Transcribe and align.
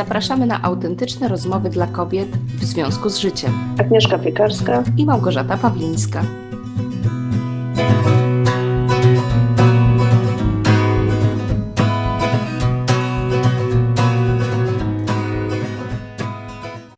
zapraszamy 0.00 0.46
na 0.46 0.62
autentyczne 0.62 1.28
rozmowy 1.28 1.70
dla 1.70 1.86
kobiet 1.86 2.28
w 2.36 2.64
związku 2.64 3.08
z 3.08 3.18
życiem. 3.18 3.74
Agnieszka 3.80 4.18
Piekarska 4.18 4.84
i 4.96 5.04
Małgorzata 5.04 5.56
Pawlińska. 5.56 6.24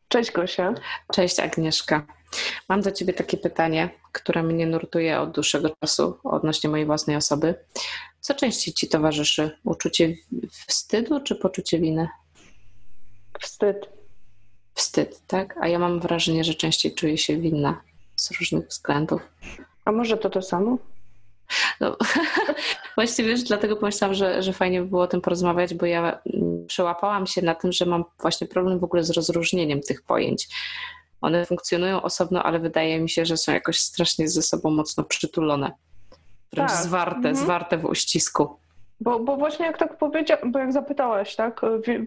Cześć 0.08 0.32
Gosia. 0.32 0.74
Cześć 1.12 1.40
Agnieszka. 1.40 2.06
Mam 2.68 2.80
do 2.80 2.92
Ciebie 2.92 3.12
takie 3.12 3.36
pytanie, 3.36 3.90
które 4.12 4.42
mnie 4.42 4.66
nurtuje 4.66 5.20
od 5.20 5.30
dłuższego 5.30 5.70
czasu 5.80 6.18
odnośnie 6.24 6.70
mojej 6.70 6.86
własnej 6.86 7.16
osoby. 7.16 7.54
Co 8.20 8.34
częściej 8.34 8.74
Ci 8.74 8.88
towarzyszy? 8.88 9.50
Uczucie 9.64 10.14
wstydu 10.66 11.20
czy 11.20 11.36
poczucie 11.36 11.78
winy? 11.78 12.08
Wstyd. 13.42 13.88
Wstyd, 14.74 15.26
tak? 15.26 15.56
A 15.60 15.68
ja 15.68 15.78
mam 15.78 16.00
wrażenie, 16.00 16.44
że 16.44 16.54
częściej 16.54 16.94
czuję 16.94 17.18
się 17.18 17.36
winna 17.36 17.80
z 18.16 18.30
różnych 18.30 18.68
względów. 18.68 19.22
A 19.84 19.92
może 19.92 20.16
to 20.16 20.30
to 20.30 20.42
samo? 20.42 20.78
No, 21.80 21.96
właściwie 22.96 23.28
wiesz, 23.28 23.42
dlatego 23.42 23.76
pomyślałam, 23.76 24.14
że, 24.14 24.42
że 24.42 24.52
fajnie 24.52 24.80
by 24.80 24.86
było 24.86 25.02
o 25.02 25.06
tym 25.06 25.20
porozmawiać, 25.20 25.74
bo 25.74 25.86
ja 25.86 26.20
mm, 26.34 26.66
przełapałam 26.66 27.26
się 27.26 27.42
na 27.42 27.54
tym, 27.54 27.72
że 27.72 27.86
mam 27.86 28.04
właśnie 28.20 28.46
problem 28.46 28.78
w 28.78 28.84
ogóle 28.84 29.04
z 29.04 29.10
rozróżnieniem 29.10 29.80
tych 29.80 30.02
pojęć. 30.02 30.48
One 31.20 31.46
funkcjonują 31.46 32.02
osobno, 32.02 32.42
ale 32.42 32.58
wydaje 32.58 33.00
mi 33.00 33.10
się, 33.10 33.26
że 33.26 33.36
są 33.36 33.52
jakoś 33.52 33.80
strasznie 33.80 34.28
ze 34.28 34.42
sobą 34.42 34.70
mocno 34.70 35.04
przytulone. 35.04 35.72
Wręcz 36.52 36.70
tak. 36.70 36.82
zwarte, 36.82 37.16
mhm. 37.16 37.36
zwarte 37.36 37.78
w 37.78 37.84
uścisku. 37.84 38.56
Bo, 39.02 39.18
bo 39.18 39.36
właśnie 39.36 39.66
jak 39.66 39.78
tak 39.78 39.96
powiedziałam, 39.96 40.52
bo 40.52 40.58
jak 40.58 40.72
zapytałaś, 40.72 41.36
tak, 41.36 41.60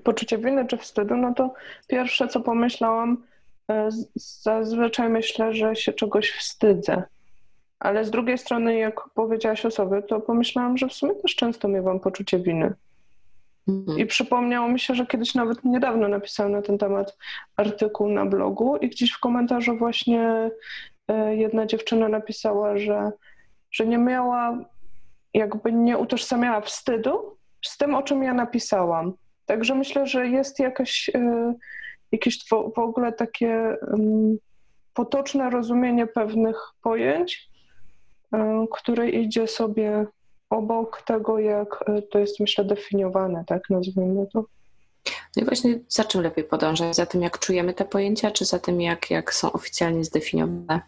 poczucie 0.04 0.38
winy 0.38 0.66
czy 0.68 0.78
wstydu, 0.78 1.18
no 1.18 1.34
to 1.34 1.54
pierwsze 1.88 2.28
co 2.28 2.42
pomyślałam, 2.42 3.24
e, 3.72 3.90
zazwyczaj 4.16 5.10
myślę, 5.10 5.54
że 5.54 5.76
się 5.76 5.94
czegoś 5.94 6.32
wstydzę. 6.32 7.04
Ale 7.80 8.06
z 8.06 8.12
drugiej 8.12 8.38
strony, 8.38 8.76
jak 8.76 9.02
powiedziałaś 9.14 9.66
o 9.66 9.72
sobie, 9.72 10.02
to 10.02 10.20
pomyślałam, 10.20 10.78
że 10.78 10.88
w 10.88 10.94
sumie 10.94 11.16
też 11.16 11.36
często 11.36 11.68
miewam 11.68 12.00
poczucie 12.00 12.40
winy. 12.40 12.74
Mhm. 13.68 14.00
I 14.00 14.06
przypomniało 14.06 14.68
mi 14.68 14.80
się, 14.80 14.96
że 14.96 15.06
kiedyś 15.06 15.36
nawet 15.36 15.64
niedawno 15.64 16.08
napisałam 16.08 16.52
na 16.52 16.62
ten 16.62 16.78
temat 16.78 17.18
artykuł 17.56 18.10
na 18.10 18.26
blogu 18.26 18.78
i 18.78 18.90
gdzieś 18.90 19.12
w 19.12 19.20
komentarzu 19.20 19.78
właśnie 19.78 20.52
e, 21.08 21.36
jedna 21.36 21.66
dziewczyna 21.66 22.10
napisała, 22.10 22.78
że, 22.78 23.12
że 23.72 23.86
nie 23.86 23.98
miała, 23.98 24.58
jakby 25.36 25.72
nie 25.72 25.98
utożsamiała 25.98 26.62
wstydu 26.62 27.38
z 27.66 27.78
tym, 27.78 27.96
o 27.96 28.04
czym 28.04 28.24
ja 28.24 28.34
napisałam. 28.34 29.14
Także 29.46 29.76
myślę, 29.76 30.08
że 30.08 30.28
jest 30.28 30.60
jakaś, 30.60 31.10
e, 31.16 31.54
jakieś 32.12 32.50
w 32.50 32.80
ogóle 32.80 33.14
takie 33.14 33.78
potoczne 34.94 35.50
rozumienie 35.50 36.08
pewnych 36.08 36.58
pojęć, 36.82 37.50
e, 38.34 38.66
które 38.72 39.10
idzie 39.10 39.48
sobie 39.48 40.06
obok 40.50 41.02
tego, 41.02 41.40
jak 41.40 41.84
e, 41.88 42.02
to 42.02 42.20
jest, 42.20 42.40
myślę, 42.40 42.66
definiowane, 42.66 43.44
tak 43.48 43.70
nazwijmy 43.70 44.28
to. 44.34 44.46
No 45.36 45.42
i 45.42 45.46
właśnie 45.46 45.80
za 45.88 46.04
czym 46.04 46.22
lepiej 46.22 46.44
podążać? 46.44 46.96
Za 46.96 47.06
tym, 47.06 47.22
jak 47.22 47.40
czujemy 47.40 47.74
te 47.74 47.86
pojęcia, 47.86 48.32
czy 48.32 48.46
za 48.46 48.60
tym, 48.60 48.82
jak, 48.82 49.12
jak 49.12 49.34
są 49.34 49.52
oficjalnie 49.52 50.04
zdefiniowane? 50.04 50.82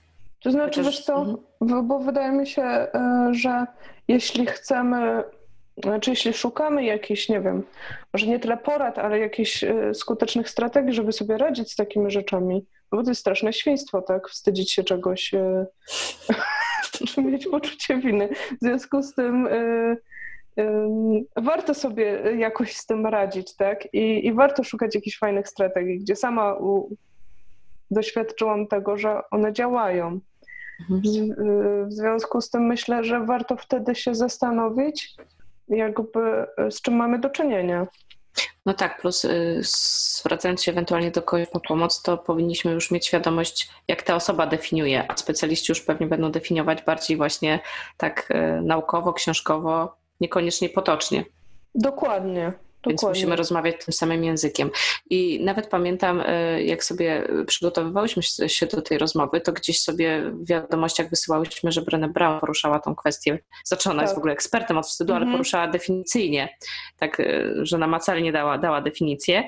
To 0.47 0.51
znaczy, 0.51 0.79
Chociaż... 0.79 0.95
wiesz 0.95 1.05
co, 1.05 1.37
mhm. 1.61 1.87
bo 1.87 1.99
wydaje 1.99 2.31
mi 2.31 2.47
się, 2.47 2.61
e, 2.61 3.29
że 3.31 3.65
jeśli 4.07 4.45
chcemy, 4.45 5.23
znaczy 5.83 6.09
jeśli 6.09 6.33
szukamy 6.33 6.83
jakichś, 6.83 7.29
nie 7.29 7.41
wiem, 7.41 7.63
może 8.13 8.27
nie 8.27 8.39
tyle 8.39 8.57
porad, 8.57 8.99
ale 8.99 9.19
jakichś 9.19 9.63
e, 9.63 9.93
skutecznych 9.93 10.49
strategii, 10.49 10.93
żeby 10.93 11.11
sobie 11.11 11.37
radzić 11.37 11.71
z 11.71 11.75
takimi 11.75 12.11
rzeczami, 12.11 12.65
bo 12.91 13.03
to 13.03 13.09
jest 13.09 13.21
straszne 13.21 13.53
świństwo, 13.53 14.01
tak? 14.01 14.29
Wstydzić 14.29 14.71
się 14.71 14.83
czegoś 14.83 15.31
czy 17.07 17.21
mieć 17.31 17.47
poczucie 17.47 17.97
winy. 17.97 18.29
W 18.61 18.65
związku 18.65 19.03
z 19.03 19.15
tym 19.15 19.47
y, 19.47 19.97
y, 20.59 20.63
warto 21.35 21.73
sobie 21.73 22.05
jakoś 22.37 22.75
z 22.75 22.85
tym 22.85 23.05
radzić, 23.05 23.55
tak? 23.55 23.93
I, 23.93 24.27
i 24.27 24.33
warto 24.33 24.63
szukać 24.63 24.95
jakichś 24.95 25.17
fajnych 25.17 25.47
strategii, 25.47 25.99
gdzie 25.99 26.15
sama 26.15 26.53
u, 26.53 26.89
doświadczyłam 27.91 28.67
tego, 28.67 28.97
że 28.97 29.21
one 29.31 29.53
działają. 29.53 30.19
Mhm. 30.79 31.01
W, 31.01 31.05
y, 31.05 31.85
w 31.85 31.93
związku 31.93 32.41
z 32.41 32.49
tym 32.49 32.65
myślę, 32.65 33.03
że 33.03 33.25
warto 33.25 33.57
wtedy 33.57 33.95
się 33.95 34.15
zastanowić, 34.15 35.15
jakby 35.67 36.45
z 36.69 36.81
czym 36.81 36.95
mamy 36.95 37.19
do 37.19 37.29
czynienia. 37.29 37.87
No 38.65 38.73
tak, 38.73 39.01
plus 39.01 39.25
y, 39.25 39.59
zwracając 39.63 40.63
się 40.63 40.71
ewentualnie 40.71 41.11
do 41.11 41.21
kogoś 41.21 41.47
po 41.49 41.59
pomoc, 41.59 42.01
to 42.01 42.17
powinniśmy 42.17 42.71
już 42.71 42.91
mieć 42.91 43.07
świadomość, 43.07 43.69
jak 43.87 44.03
ta 44.03 44.15
osoba 44.15 44.47
definiuje, 44.47 45.11
a 45.11 45.17
specjaliści 45.17 45.71
już 45.71 45.81
pewnie 45.81 46.07
będą 46.07 46.31
definiować 46.31 46.83
bardziej 46.83 47.17
właśnie 47.17 47.59
tak 47.97 48.31
y, 48.31 48.61
naukowo, 48.61 49.13
książkowo, 49.13 49.95
niekoniecznie 50.21 50.69
potocznie. 50.69 51.25
Dokładnie. 51.75 52.53
Więc 52.87 53.03
musimy 53.03 53.35
rozmawiać 53.35 53.85
tym 53.85 53.93
samym 53.93 54.23
językiem. 54.23 54.69
I 55.09 55.43
nawet 55.43 55.67
pamiętam, 55.67 56.23
e, 56.25 56.63
jak 56.63 56.83
sobie 56.83 57.27
przygotowywałyśmy 57.47 58.23
się 58.47 58.65
do 58.65 58.81
tej 58.81 58.97
rozmowy, 58.97 59.41
to 59.41 59.53
gdzieś 59.53 59.79
sobie 59.79 60.31
w 60.31 60.47
wiadomościach 60.47 61.09
wysyłałyśmy, 61.09 61.71
że 61.71 61.81
Brené 61.81 62.11
Brown 62.11 62.39
poruszała 62.39 62.79
tą 62.79 62.95
kwestię. 62.95 63.39
Znaczy 63.65 63.89
ona 63.89 63.99
tak. 63.99 64.03
jest 64.03 64.15
w 64.15 64.17
ogóle 64.17 64.33
ekspertem 64.33 64.77
od 64.77 64.87
wstydu, 64.87 65.13
ale 65.13 65.21
mhm. 65.21 65.37
poruszała 65.37 65.67
definicyjnie, 65.67 66.57
tak, 66.97 67.19
e, 67.19 67.43
że 67.61 67.77
namacalnie 67.77 68.31
dała, 68.31 68.57
dała 68.57 68.81
definicję. 68.81 69.43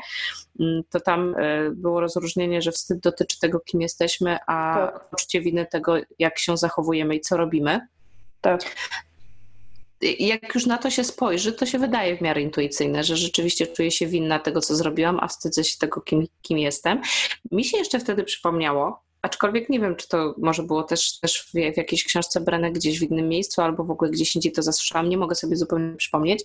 Mm, 0.59 0.84
to 0.89 1.00
tam 1.00 1.35
e, 1.38 1.72
było 1.72 2.00
rozróżnienie, 2.00 2.62
że 2.62 2.72
wstyd 2.72 3.00
dotyczy 3.00 3.39
tego, 3.39 3.59
kim 3.59 3.81
jesteśmy, 3.81 4.38
a 4.47 4.75
tak. 4.75 5.09
poczucie 5.09 5.41
winy 5.41 5.66
tego, 5.66 5.95
jak 6.19 6.39
się 6.39 6.57
zachowujemy 6.57 7.16
i 7.16 7.22
co 7.22 7.38
robimy. 7.38 7.88
Tak 8.41 8.62
jak 10.01 10.55
już 10.55 10.65
na 10.65 10.77
to 10.77 10.89
się 10.89 11.03
spojrzy, 11.03 11.53
to 11.53 11.65
się 11.65 11.79
wydaje 11.79 12.17
w 12.17 12.21
miarę 12.21 12.41
intuicyjne, 12.41 13.03
że 13.03 13.17
rzeczywiście 13.17 13.67
czuję 13.67 13.91
się 13.91 14.07
winna 14.07 14.39
tego, 14.39 14.61
co 14.61 14.75
zrobiłam, 14.75 15.19
a 15.21 15.27
wstydzę 15.27 15.63
się 15.63 15.77
tego, 15.77 16.01
kim, 16.01 16.27
kim 16.41 16.57
jestem. 16.57 17.01
Mi 17.51 17.65
się 17.65 17.77
jeszcze 17.77 17.99
wtedy 17.99 18.23
przypomniało, 18.23 19.03
aczkolwiek 19.21 19.69
nie 19.69 19.79
wiem, 19.79 19.95
czy 19.95 20.07
to 20.07 20.35
może 20.38 20.63
było 20.63 20.83
też, 20.83 21.19
też 21.19 21.39
w, 21.41 21.51
w 21.51 21.77
jakiejś 21.77 22.03
książce 22.03 22.41
Brenę 22.41 22.71
gdzieś 22.71 22.99
w 22.99 23.03
innym 23.11 23.29
miejscu, 23.29 23.61
albo 23.61 23.83
w 23.83 23.91
ogóle 23.91 24.11
gdzieś 24.11 24.35
indziej 24.35 24.51
to 24.51 24.61
zasłyszałam, 24.61 25.09
nie 25.09 25.17
mogę 25.17 25.35
sobie 25.35 25.55
zupełnie 25.55 25.95
przypomnieć, 25.95 26.43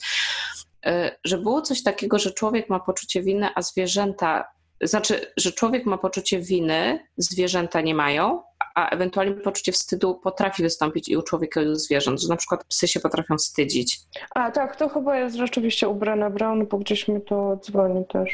e, 0.87 1.16
że 1.25 1.38
było 1.38 1.62
coś 1.62 1.82
takiego, 1.82 2.19
że 2.19 2.32
człowiek 2.32 2.70
ma 2.70 2.81
poczucie 2.81 3.22
winy, 3.22 3.48
a 3.54 3.62
zwierzęta, 3.62 4.44
znaczy, 4.82 5.32
że 5.37 5.53
człowiek 5.53 5.87
ma 5.87 5.98
poczucie 5.98 6.41
winy, 6.41 7.06
zwierzęta 7.16 7.81
nie 7.81 7.94
mają, 7.94 8.43
a 8.75 8.89
ewentualnie 8.89 9.35
poczucie 9.35 9.73
wstydu 9.73 10.15
potrafi 10.15 10.62
wystąpić 10.62 11.09
i 11.09 11.17
u 11.17 11.23
człowieka 11.23 11.62
i 11.62 11.69
u 11.69 11.75
zwierząt, 11.75 12.21
że 12.21 12.29
na 12.29 12.37
przykład 12.37 12.65
psy 12.65 12.89
się 12.89 13.01
potrafią 13.01 13.37
wstydzić. 13.37 14.01
A 14.35 14.51
tak, 14.51 14.77
to 14.77 14.89
chyba 14.89 15.19
jest 15.19 15.37
rzeczywiście 15.37 15.89
ubrana 15.89 16.31
Brown, 16.31 16.67
bo 16.67 16.79
gdzieś 16.79 17.09
mi 17.09 17.21
to 17.21 17.61
dzwoni 17.62 18.05
też. 18.07 18.31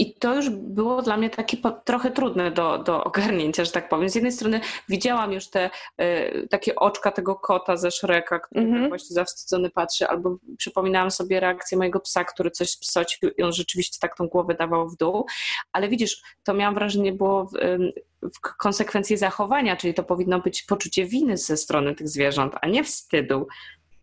I 0.00 0.14
to 0.14 0.34
już 0.34 0.50
było 0.50 1.02
dla 1.02 1.16
mnie 1.16 1.30
takie 1.30 1.56
trochę 1.84 2.10
trudne 2.10 2.50
do, 2.50 2.78
do 2.78 3.04
ogarnięcia, 3.04 3.64
że 3.64 3.70
tak 3.70 3.88
powiem. 3.88 4.08
Z 4.08 4.14
jednej 4.14 4.32
strony 4.32 4.60
widziałam 4.88 5.32
już 5.32 5.48
te 5.48 5.70
y, 6.00 6.48
takie 6.50 6.74
oczka 6.76 7.10
tego 7.10 7.34
kota 7.34 7.76
ze 7.76 7.90
Szreka, 7.90 8.40
który 8.40 8.60
mm 8.60 8.84
-hmm. 8.84 8.88
właśnie 8.88 9.14
zawstydzony 9.14 9.70
patrzy, 9.70 10.08
albo 10.08 10.36
przypominałam 10.58 11.10
sobie 11.10 11.40
reakcję 11.40 11.78
mojego 11.78 12.00
psa, 12.00 12.24
który 12.24 12.50
coś 12.50 12.76
psocił 12.76 13.30
i 13.38 13.42
on 13.42 13.52
rzeczywiście 13.52 13.98
tak 14.00 14.16
tą 14.16 14.28
głowę 14.28 14.54
dawał 14.54 14.88
w 14.88 14.96
dół. 14.96 15.26
Ale 15.72 15.88
widzisz, 15.88 16.22
to 16.44 16.54
miałam 16.54 16.74
wrażenie 16.74 17.12
było 17.12 17.44
w, 17.44 17.50
w 18.22 18.56
konsekwencji 18.56 19.16
zachowania, 19.16 19.76
czyli 19.76 19.94
to 19.94 20.02
powinno 20.02 20.40
być 20.40 20.62
poczucie 20.62 21.06
winy 21.06 21.36
ze 21.36 21.56
strony 21.56 21.94
tych 21.94 22.08
zwierząt, 22.08 22.54
a 22.60 22.68
nie 22.68 22.84
wstydu. 22.84 23.46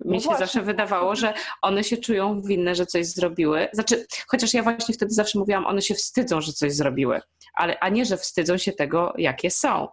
Mi 0.05 0.13
no 0.13 0.19
się 0.19 0.25
właśnie. 0.25 0.45
zawsze 0.45 0.61
wydawało, 0.61 1.15
że 1.15 1.33
one 1.61 1.83
się 1.83 1.97
czują 1.97 2.41
winne, 2.41 2.75
że 2.75 2.85
coś 2.85 3.05
zrobiły. 3.05 3.67
Znaczy, 3.73 4.05
chociaż 4.27 4.53
ja 4.53 4.63
właśnie 4.63 4.95
wtedy 4.95 5.13
zawsze 5.13 5.39
mówiłam, 5.39 5.65
one 5.65 5.81
się 5.81 5.95
wstydzą, 5.95 6.41
że 6.41 6.53
coś 6.53 6.73
zrobiły, 6.73 7.21
ale, 7.53 7.79
a 7.79 7.89
nie, 7.89 8.05
że 8.05 8.17
wstydzą 8.17 8.57
się 8.57 8.71
tego, 8.71 9.13
jakie 9.17 9.51
są. 9.51 9.87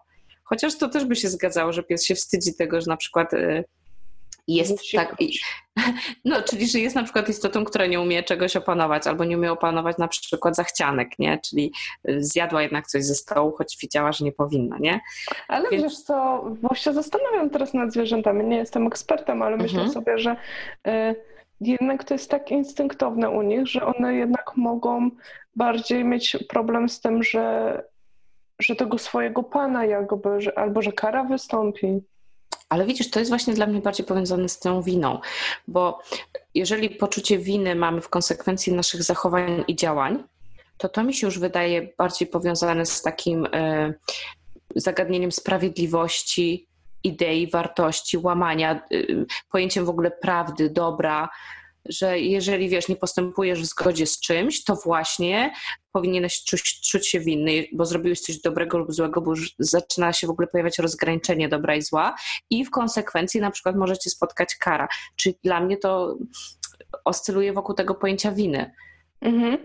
Chociaż 0.44 0.79
to 0.79 0.88
też 0.88 1.05
by 1.05 1.17
się 1.17 1.29
zgadzało, 1.29 1.73
że 1.73 1.82
pies 1.82 2.05
się 2.05 2.14
wstydzi 2.14 2.55
tego, 2.55 2.81
że 2.81 2.87
na 2.90 2.96
przykład 2.96 3.34
y, 3.34 3.64
jest 4.49 4.93
tak. 4.94 5.17
No, 6.25 6.43
czyli 6.43 6.69
że 6.69 6.79
jest 6.79 6.96
na 6.96 7.02
przykład 7.02 7.29
istotą, 7.29 7.64
która 7.64 7.87
nie 7.87 8.00
umie 8.00 8.23
czegoś 8.23 8.56
opanować, 8.56 9.06
albo 9.06 9.25
nie 9.25 9.38
umie 9.38 9.52
opanować 9.52 9.99
na 9.99 10.08
przykład 10.08 10.56
zachcianek, 10.56 11.19
nie? 11.19 11.38
Czyli 11.38 11.73
y, 12.08 12.25
zjadła 12.25 12.62
jednak 12.62 12.87
coś 12.87 13.05
ze 13.05 13.14
stołu, 13.14 13.52
choć 13.58 13.79
widziała, 13.82 14.12
że 14.12 14.25
nie 14.25 14.32
powinna, 14.32 14.79
nie? 14.81 15.00
Ale 15.49 15.70
Więc... 15.70 15.82
wiesz 15.82 15.99
co, 15.99 16.44
bo 16.62 16.75
się 16.75 16.93
zastanawiam 16.93 17.50
teraz 17.50 17.75
nad 17.75 17.93
zwierzętami. 17.93 18.44
Nie 18.44 18.56
jestem 18.56 18.87
ekspertem, 18.87 19.43
ale 19.43 19.56
myślę 19.56 19.82
mhm. 19.82 19.93
sobie, 19.93 20.19
że 20.19 20.37
y, 20.87 21.14
jednak 21.61 22.05
to 22.05 22.14
jest 22.14 22.31
tak 22.31 22.50
instynktowne 22.50 23.31
u 23.31 23.43
nich, 23.43 23.67
że 23.67 23.87
one 23.87 24.14
jednak 24.14 24.52
mogą 24.56 25.11
bardziej 25.56 26.05
mieć 26.05 26.37
problem 26.49 26.88
z 26.88 27.00
tym, 27.00 27.23
że, 27.23 27.82
że 28.61 28.76
tego 28.76 28.99
swojego 28.99 29.43
pana 29.43 29.85
jakby, 29.85 30.41
że, 30.41 30.58
albo 30.58 30.82
że 30.82 30.93
kara 30.93 31.25
wystąpi. 31.25 32.02
Ale 32.69 32.87
widzisz, 32.87 33.11
to 33.11 33.19
jest 33.19 33.31
właśnie 33.31 33.55
dla 33.55 33.66
mnie 33.66 33.81
bardziej 33.81 34.06
powiązane 34.06 34.49
z 34.49 34.58
tą 34.58 34.82
winą, 34.82 35.20
bo 35.69 36.00
jeżeli 36.55 36.90
poczucie 36.90 37.38
winy 37.38 37.75
mamy 37.75 38.00
w 38.00 38.08
konsekwencji 38.08 38.72
naszych 38.72 39.02
zachowań 39.02 39.64
i 39.69 39.76
działań, 39.76 40.25
to 40.78 40.88
to 40.88 41.05
mi 41.05 41.14
się 41.14 41.26
już 41.26 41.38
wydaje 41.38 41.88
bardziej 41.99 42.28
powiązane 42.28 42.87
z 42.87 43.02
takim 43.02 43.46
y, 43.46 43.94
zagadnieniem 44.76 45.32
sprawiedliwości, 45.32 46.66
idei, 47.05 47.50
wartości, 47.50 48.19
łamania, 48.19 48.81
y, 48.93 49.26
pojęciem 49.50 49.84
w 49.84 49.88
ogóle 49.88 50.10
prawdy, 50.10 50.70
dobra, 50.70 51.28
że 51.88 52.19
jeżeli 52.19 52.69
wiesz, 52.69 52.88
nie 52.88 52.96
postępujesz 52.96 53.60
w 53.62 53.66
zgodzie 53.66 54.06
z 54.06 54.20
czymś, 54.20 54.64
to 54.64 54.76
właśnie 54.76 55.52
powinieneś 55.92 56.44
czuć, 56.44 56.81
czuć 56.90 57.08
się 57.08 57.20
winny, 57.20 57.66
bo 57.72 57.86
zrobiłeś 57.86 58.20
coś 58.20 58.40
dobrego 58.40 58.78
lub 58.78 58.92
złego, 58.92 59.20
bo 59.20 59.31
już 59.31 59.54
zaczyna 59.58 60.12
się 60.12 60.26
w 60.26 60.31
ogóle 60.31 60.48
pojawiać 60.48 60.78
rozgraniczenie 60.78 61.48
dobra 61.48 61.76
i 61.76 61.82
zła 61.82 62.14
i 62.50 62.64
w 62.64 62.70
konsekwencji 62.70 63.40
na 63.40 63.50
przykład 63.50 63.76
możecie 63.76 64.10
spotkać 64.10 64.54
kara. 64.54 64.88
Czyli 65.16 65.38
dla 65.44 65.60
mnie 65.60 65.76
to 65.76 66.16
oscyluje 67.04 67.52
wokół 67.52 67.75
tego 67.75 67.94
pojęcia 67.94 68.32
winy. 68.32 68.75
Mhm. 69.20 69.58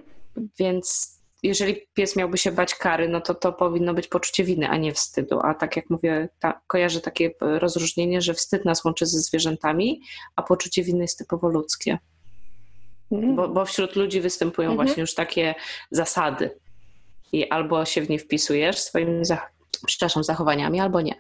Więc 0.60 1.19
jeżeli 1.44 1.88
pies 1.94 2.16
miałby 2.16 2.38
się 2.38 2.52
bać 2.52 2.76
kary, 2.76 3.10
no 3.10 3.22
to 3.22 3.36
to 3.36 3.54
powinno 3.54 3.94
być 3.94 4.08
poczucie 4.08 4.44
winy, 4.44 4.70
a 4.70 4.78
nie 4.78 4.94
wstydu. 4.94 5.40
A 5.44 5.54
tak 5.54 5.76
jak 5.76 5.90
mówię, 5.90 6.30
ta, 6.40 6.62
kojarzę 6.68 7.02
takie 7.02 7.32
rozróżnienie, 7.40 8.22
że 8.22 8.34
wstyd 8.34 8.66
nas 8.66 8.86
łączy 8.86 9.06
ze 9.06 9.20
zwierzętami, 9.20 10.02
a 10.36 10.44
poczucie 10.44 10.84
winy 10.84 11.02
jest 11.02 11.18
typowo 11.18 11.50
ludzkie. 11.50 11.98
Mm. 13.12 13.36
Bo, 13.36 13.48
bo, 13.48 13.66
wśród 13.66 13.96
ludzi 13.96 14.22
występują 14.22 14.70
mm 14.70 14.78
-hmm. 14.78 14.86
właśnie 14.86 15.02
już 15.02 15.16
takie 15.16 15.56
zasady. 15.92 16.60
I 17.32 17.50
albo 17.50 17.86
się 17.86 18.02
w 18.02 18.10
nie 18.10 18.20
wpisujesz 18.20 18.80
swoimi, 18.80 19.26
zach 19.26 19.52
przepraszam, 19.86 20.24
zachowaniami, 20.24 20.80
albo 20.80 21.02
nie. 21.02 21.16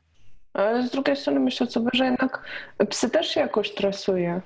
Ale 0.54 0.88
z 0.88 0.92
drugiej 0.92 1.18
strony 1.18 1.39
myślę 1.39 1.68
sobie, 1.68 1.89
że 1.94 2.06
jednak 2.06 2.45
psy 2.89 3.10
też 3.10 3.27
się 3.27 3.39
jakoś 3.39 3.74
tresuje. 3.74 4.42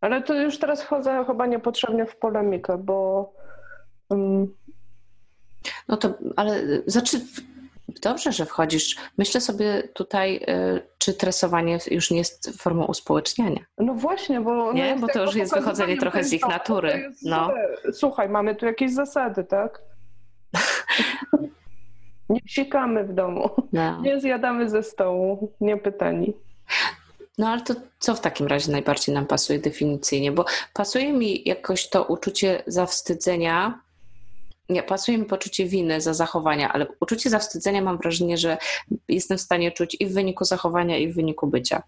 Ale 0.00 0.22
to 0.22 0.34
już 0.34 0.58
teraz 0.58 0.82
wchodzę 0.82 1.24
chyba 1.26 1.46
niepotrzebnie 1.46 2.06
w 2.06 2.16
polemikę, 2.16 2.78
bo 2.78 3.32
no 5.92 5.98
to, 5.98 6.14
ale 6.36 6.62
znaczy, 6.86 7.20
dobrze, 8.02 8.32
że 8.32 8.46
wchodzisz. 8.46 8.96
Myślę 9.18 9.40
sobie 9.40 9.88
tutaj, 9.94 10.36
y, 10.36 10.82
czy 10.98 11.14
tresowanie 11.14 11.78
już 11.90 12.10
nie 12.10 12.18
jest 12.18 12.62
formą 12.62 12.84
uspołeczniania. 12.84 13.60
No 13.78 13.94
właśnie, 13.94 14.40
bo... 14.40 14.72
Nie, 14.72 14.96
bo 14.96 15.06
to 15.06 15.22
już 15.22 15.34
jest 15.34 15.54
wychodzenie 15.54 15.96
trochę 15.96 16.24
z 16.24 16.32
ich 16.32 16.48
natury. 16.48 17.12
No. 17.22 17.50
Słuchaj, 17.92 18.28
mamy 18.28 18.54
tu 18.54 18.66
jakieś 18.66 18.92
zasady, 18.92 19.44
tak? 19.44 19.82
nie 22.30 22.40
psikamy 22.40 23.04
w 23.04 23.12
domu, 23.12 23.50
no. 23.72 24.00
nie 24.02 24.20
zjadamy 24.20 24.68
ze 24.68 24.82
stołu, 24.82 25.52
nie 25.60 25.76
pytani. 25.76 26.32
No 27.38 27.48
ale 27.48 27.60
to 27.60 27.74
co 27.98 28.14
w 28.14 28.20
takim 28.20 28.46
razie 28.46 28.72
najbardziej 28.72 29.14
nam 29.14 29.26
pasuje 29.26 29.58
definicyjnie? 29.58 30.32
Bo 30.32 30.44
pasuje 30.74 31.12
mi 31.12 31.42
jakoś 31.48 31.88
to 31.88 32.04
uczucie 32.04 32.62
zawstydzenia, 32.66 33.80
nie, 34.72 34.82
pasuje 34.82 35.18
mi 35.18 35.24
poczucie 35.24 35.66
winy 35.66 36.00
za 36.00 36.14
zachowania, 36.14 36.72
ale 36.72 36.86
uczucie 37.00 37.30
zawstydzenia 37.30 37.82
mam 37.82 37.98
wrażenie, 37.98 38.36
że 38.36 38.58
jestem 39.08 39.38
w 39.38 39.40
stanie 39.40 39.72
czuć 39.72 39.96
i 40.00 40.06
w 40.06 40.14
wyniku 40.14 40.44
zachowania, 40.44 40.98
i 40.98 41.12
w 41.12 41.14
wyniku 41.14 41.46
bycia. 41.46 41.82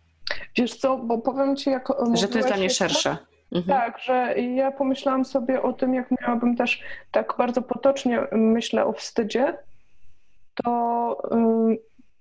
Wiesz 0.57 0.77
co, 0.77 0.97
bo 0.97 1.19
powiem 1.19 1.57
ci, 1.57 1.71
jak. 1.71 1.89
Że 2.15 2.29
to 2.29 2.39
jest 2.39 2.49
dla 2.49 2.57
mnie 2.57 2.71
szersze. 2.71 3.17
Mhm. 3.53 3.81
Tak, 3.81 3.99
że 3.99 4.35
ja 4.41 4.73
pomyślałam 4.73 5.25
sobie 5.25 5.63
o 5.63 5.73
tym, 5.73 5.95
jak 5.95 6.11
miałabym 6.21 6.57
też 6.57 6.81
tak 7.11 7.35
bardzo 7.39 7.63
potocznie 7.63 8.21
myślę 8.33 8.85
o 8.87 8.93
wstydzie, 8.93 9.59
to, 10.55 11.23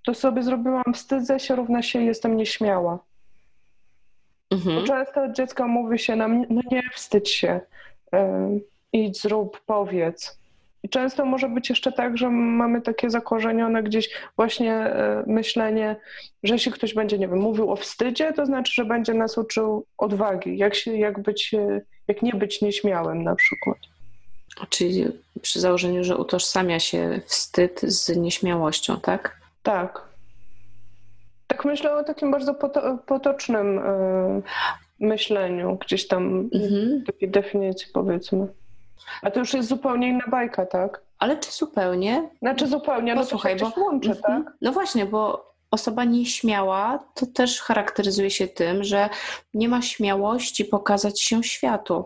to 0.05 0.13
sobie 0.13 0.43
zrobiłam 0.43 0.83
wstydzę 0.93 1.39
się 1.39 1.55
równa 1.55 1.81
się 1.81 2.01
jestem 2.01 2.37
nieśmiała. 2.37 2.99
Mhm. 4.51 4.85
Często 4.85 5.23
od 5.23 5.31
dziecka 5.31 5.67
mówi 5.67 5.99
się 5.99 6.15
nam, 6.15 6.45
no 6.49 6.61
nie 6.71 6.83
wstydź 6.93 7.29
się, 7.29 7.59
idź, 8.93 9.21
zrób, 9.21 9.61
powiedz. 9.65 10.39
I 10.83 10.89
często 10.89 11.25
może 11.25 11.49
być 11.49 11.69
jeszcze 11.69 11.91
tak, 11.91 12.17
że 12.17 12.29
mamy 12.29 12.81
takie 12.81 13.09
zakorzenione 13.09 13.83
gdzieś 13.83 14.09
właśnie 14.35 14.73
e, 14.73 15.23
myślenie, 15.27 15.95
że 16.43 16.53
jeśli 16.53 16.71
ktoś 16.71 16.93
będzie, 16.93 17.17
nie 17.17 17.27
wiem, 17.27 17.39
mówił 17.39 17.71
o 17.71 17.75
wstydzie, 17.75 18.33
to 18.33 18.45
znaczy, 18.45 18.73
że 18.75 18.85
będzie 18.85 19.13
nas 19.13 19.37
uczył 19.37 19.85
odwagi, 19.97 20.57
jak, 20.57 20.75
się, 20.75 20.97
jak, 20.97 21.19
być, 21.21 21.53
e, 21.53 21.81
jak 22.07 22.21
nie 22.21 22.31
być 22.31 22.61
nieśmiałym 22.61 23.23
na 23.23 23.35
przykład. 23.35 23.77
Czyli 24.69 25.05
przy 25.41 25.59
założeniu, 25.59 26.03
że 26.03 26.17
utożsamia 26.17 26.79
się 26.79 27.21
wstyd 27.25 27.81
z 27.81 28.15
nieśmiałością, 28.17 28.99
tak? 28.99 29.37
Tak. 29.63 30.01
Tak 31.47 31.65
myślę 31.65 31.95
o 31.95 32.03
takim 32.03 32.31
bardzo 32.31 32.55
potocznym 33.05 33.79
e, 33.79 34.41
myśleniu, 34.99 35.77
gdzieś 35.85 36.07
tam 36.07 36.49
mhm. 36.53 37.03
takiej 37.05 37.29
definicji 37.29 37.87
powiedzmy. 37.93 38.47
A 39.21 39.31
to 39.31 39.39
już 39.39 39.53
jest 39.53 39.69
zupełnie 39.69 40.07
inna 40.07 40.25
bajka, 40.27 40.65
tak? 40.65 41.01
Ale 41.19 41.37
czy 41.37 41.51
zupełnie? 41.51 42.29
Znaczy 42.41 42.67
zupełnie, 42.67 43.15
no 43.15 43.21
Posłuchaj, 43.21 43.57
to 43.57 43.65
się 43.65 43.71
bo... 43.75 43.81
łączy, 43.81 44.09
mhm. 44.09 44.43
tak? 44.43 44.53
No 44.61 44.71
właśnie, 44.71 45.05
bo 45.05 45.53
osoba 45.71 46.03
nieśmiała 46.03 46.99
to 47.15 47.25
też 47.25 47.61
charakteryzuje 47.61 48.31
się 48.31 48.47
tym, 48.47 48.83
że 48.83 49.09
nie 49.53 49.69
ma 49.69 49.81
śmiałości 49.81 50.65
pokazać 50.65 51.21
się 51.21 51.43
światu 51.43 52.05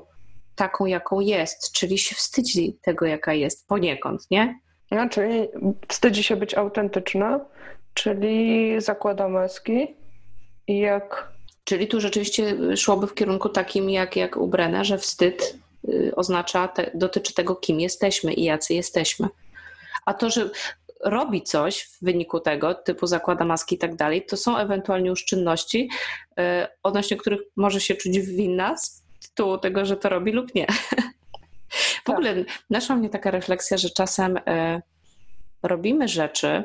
taką, 0.55 0.85
jaką 0.85 1.19
jest, 1.19 1.71
czyli 1.71 1.97
się 1.97 2.15
wstydzi 2.15 2.77
tego, 2.81 3.05
jaka 3.05 3.33
jest, 3.33 3.67
poniekąd, 3.67 4.31
nie? 4.31 4.59
Czyli 5.11 5.47
wstydzi 5.87 6.23
się 6.23 6.35
być 6.35 6.53
autentyczna, 6.53 7.39
czyli 7.93 8.75
zakłada 8.81 9.29
maski 9.29 9.95
i 10.67 10.79
jak... 10.79 11.31
Czyli 11.63 11.87
tu 11.87 12.01
rzeczywiście 12.01 12.77
szłoby 12.77 13.07
w 13.07 13.13
kierunku 13.13 13.49
takim 13.49 13.89
jak, 13.89 14.15
jak 14.15 14.37
u 14.37 14.47
Brena, 14.47 14.83
że 14.83 14.97
wstyd 14.97 15.57
oznacza, 16.15 16.67
te, 16.67 16.91
dotyczy 16.93 17.33
tego, 17.33 17.55
kim 17.55 17.79
jesteśmy 17.79 18.33
i 18.33 18.43
jacy 18.43 18.73
jesteśmy. 18.73 19.27
A 20.05 20.13
to, 20.13 20.29
że 20.29 20.49
robi 21.03 21.43
coś 21.43 21.83
w 21.83 22.05
wyniku 22.05 22.39
tego, 22.39 22.75
typu 22.75 23.07
zakłada 23.07 23.45
maski 23.45 23.75
i 23.75 23.77
tak 23.77 23.95
dalej, 23.95 24.25
to 24.25 24.37
są 24.37 24.57
ewentualnie 24.57 25.09
już 25.09 25.25
czynności, 25.25 25.89
y, 26.39 26.43
odnośnie 26.83 27.17
których 27.17 27.39
może 27.55 27.81
się 27.81 27.95
czuć 27.95 28.19
winna 28.19 28.77
z 28.77 29.03
tytułu 29.21 29.57
tego, 29.57 29.85
że 29.85 29.97
to 29.97 30.09
robi 30.09 30.31
lub 30.31 30.55
nie. 30.55 30.67
W 31.69 32.03
tak. 32.03 32.15
ogóle 32.15 32.45
naszła 32.69 32.95
mnie 32.95 33.09
taka 33.09 33.31
refleksja, 33.31 33.77
że 33.77 33.89
czasem 33.89 34.37
y, 34.37 34.41
robimy 35.63 36.07
rzeczy, 36.07 36.63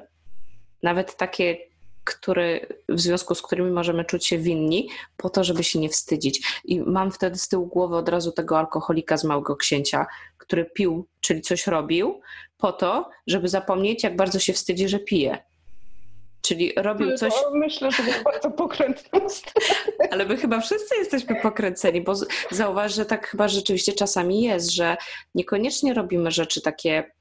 nawet 0.83 1.17
takie, 1.17 1.57
który, 2.05 2.67
w 2.89 3.01
związku 3.01 3.35
z 3.35 3.43
którymi 3.43 3.71
możemy 3.71 4.05
czuć 4.05 4.27
się 4.27 4.39
winni, 4.39 4.89
po 5.17 5.31
to, 5.31 5.45
żeby 5.45 5.65
się 5.65 5.79
nie 5.79 5.89
wstydzić. 5.89 6.61
I 6.65 6.81
mam 6.81 7.13
wtedy 7.13 7.39
z 7.39 7.49
tyłu 7.49 7.67
głowy 7.67 7.97
od 7.97 8.09
razu 8.09 8.33
tego 8.33 8.59
alkoholika 8.59 9.17
z 9.17 9.25
Małego 9.25 9.57
Księcia, 9.57 10.07
który 10.39 10.65
pił, 10.65 11.07
czyli 11.21 11.41
coś 11.41 11.67
robił, 11.67 12.21
po 12.59 12.73
to, 12.73 13.11
żeby 13.27 13.49
zapomnieć, 13.49 14.03
jak 14.03 14.17
bardzo 14.17 14.39
się 14.39 14.53
wstydzi, 14.53 14.89
że 14.89 14.99
pije. 14.99 15.39
Czyli 16.43 16.73
robił 16.77 17.17
coś. 17.17 17.33
No, 17.45 17.59
myślę, 17.59 17.91
że 17.91 18.03
był 18.03 18.13
bardzo 18.25 18.51
pokrętny. 18.51 19.21
Ale 20.11 20.27
my 20.27 20.37
chyba 20.37 20.61
wszyscy 20.61 20.97
jesteśmy 20.97 21.41
pokręceni, 21.43 22.01
bo 22.01 22.15
zauważ, 22.51 22.95
że 22.95 23.07
tak 23.07 23.29
chyba 23.29 23.49
rzeczywiście 23.49 23.93
czasami 23.93 24.43
jest, 24.43 24.71
że 24.71 24.97
niekoniecznie 25.35 25.95
robimy 25.95 26.31
rzeczy 26.31 26.63
takie 26.63 27.13